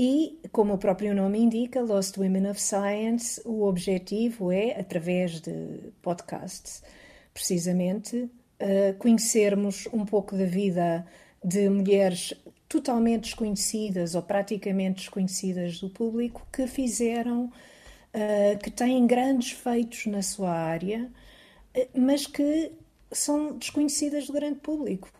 E, 0.00 0.38
como 0.52 0.74
o 0.74 0.78
próprio 0.78 1.12
nome 1.12 1.40
indica, 1.40 1.82
Lost 1.82 2.16
Women 2.18 2.50
of 2.50 2.62
Science, 2.62 3.42
o 3.44 3.64
objetivo 3.64 4.52
é, 4.52 4.78
através 4.78 5.40
de 5.40 5.92
podcasts, 6.00 6.84
precisamente, 7.34 8.16
uh, 8.16 8.96
conhecermos 9.00 9.88
um 9.92 10.06
pouco 10.06 10.36
da 10.36 10.44
vida 10.44 11.04
de 11.44 11.68
mulheres 11.68 12.32
totalmente 12.68 13.24
desconhecidas 13.24 14.14
ou 14.14 14.22
praticamente 14.22 15.00
desconhecidas 15.00 15.80
do 15.80 15.90
público 15.90 16.46
que 16.52 16.68
fizeram, 16.68 17.46
uh, 17.46 18.58
que 18.62 18.70
têm 18.70 19.04
grandes 19.04 19.50
feitos 19.50 20.06
na 20.06 20.22
sua 20.22 20.52
área, 20.52 21.10
uh, 21.76 22.00
mas 22.00 22.24
que 22.24 22.70
são 23.10 23.58
desconhecidas 23.58 24.28
do 24.28 24.32
grande 24.32 24.60
público. 24.60 25.10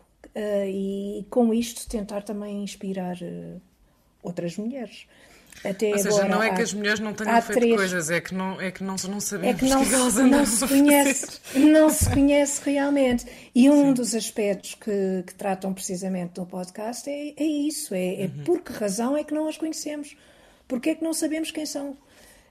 e 0.65 1.25
com 1.29 1.53
isto 1.53 1.89
tentar 1.89 2.21
também 2.21 2.63
inspirar 2.63 3.17
outras 4.21 4.57
mulheres. 4.57 5.07
Até 5.63 5.91
Ou 5.91 5.97
seja, 5.97 6.09
agora, 6.09 6.29
não 6.29 6.43
é 6.43 6.49
há, 6.49 6.53
que 6.53 6.61
as 6.61 6.73
mulheres 6.73 6.99
não 7.01 7.13
tenham 7.13 7.41
feito 7.41 7.59
três... 7.59 7.75
coisas, 7.75 8.09
é 8.09 8.21
que 8.21 8.33
não, 8.33 8.61
é 8.61 8.71
que 8.71 8.81
não, 8.81 8.95
não 9.09 9.19
sabemos 9.19 9.55
é 9.55 9.59
que 9.59 9.65
não, 9.65 9.85
que 9.85 9.93
elas 9.93 10.15
não 10.15 10.45
se 10.45 10.67
conhece, 10.67 11.39
não 11.59 11.89
se 11.89 12.09
conhece 12.09 12.61
realmente. 12.63 13.25
E 13.53 13.69
um 13.69 13.87
Sim. 13.87 13.93
dos 13.93 14.15
aspectos 14.15 14.75
que, 14.75 15.23
que, 15.27 15.33
tratam 15.35 15.73
precisamente 15.73 16.39
no 16.39 16.45
podcast 16.45 17.09
é, 17.09 17.33
é 17.35 17.43
isso, 17.43 17.93
é, 17.93 18.21
é 18.21 18.25
uhum. 18.25 18.43
por 18.45 18.61
que 18.61 18.71
razão 18.71 19.17
é 19.17 19.23
que 19.23 19.33
não 19.33 19.49
as 19.49 19.57
conhecemos, 19.57 20.15
porque 20.65 20.91
é 20.91 20.95
que 20.95 21.03
não 21.03 21.13
sabemos 21.13 21.51
quem 21.51 21.65
são. 21.65 21.97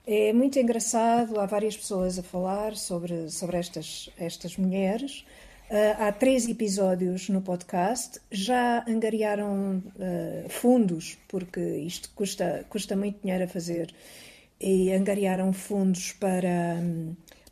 É 0.07 0.33
muito 0.33 0.59
engraçado, 0.59 1.38
há 1.40 1.46
várias 1.46 1.76
pessoas 1.76 2.18
a 2.18 2.22
falar 2.22 2.76
sobre, 2.76 3.31
sobre 3.31 3.57
estas, 3.57 4.11
estas 4.18 4.57
mulheres. 4.57 5.24
Uh, 5.70 6.02
há 6.02 6.11
três 6.11 6.48
episódios 6.48 7.28
no 7.28 7.42
podcast, 7.42 8.18
já 8.31 8.83
angariaram 8.88 9.83
uh, 9.96 10.48
fundos, 10.48 11.18
porque 11.28 11.61
isto 11.61 12.11
custa, 12.14 12.64
custa 12.70 12.96
muito 12.96 13.20
dinheiro 13.20 13.44
a 13.44 13.46
fazer, 13.46 13.94
e 14.59 14.90
angariaram 14.90 15.52
fundos 15.52 16.12
para, 16.12 16.78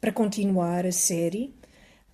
para 0.01 0.11
continuar 0.13 0.87
a 0.87 0.93
série, 0.93 1.55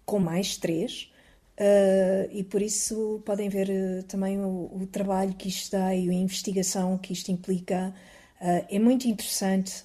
com 0.05 0.19
mais 0.19 0.57
três. 0.57 1.09
Uh, 1.57 2.29
e 2.33 2.43
por 2.43 2.61
isso 2.61 3.23
podem 3.25 3.49
ver 3.49 4.03
também 4.09 4.41
o, 4.41 4.73
o, 4.75 4.89
trabalho 4.91 5.35
que 5.35 5.49
isto 5.49 5.71
dá 5.71 5.95
e 5.95 6.11
a 6.11 6.13
investigação 6.13 6.99
que 6.99 7.13
isto 7.13 7.31
implica. 7.31 7.95
é 8.41 8.79
muito 8.81 9.07
interessante. 9.07 9.85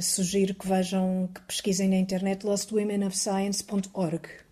sugiro 0.00 0.54
que 0.54 0.66
vejam, 0.66 1.28
que 1.34 1.42
pesquisem 1.42 1.90
na 1.90 1.96
internet 1.96 2.46
lostwomenofscience.org. 2.46 4.49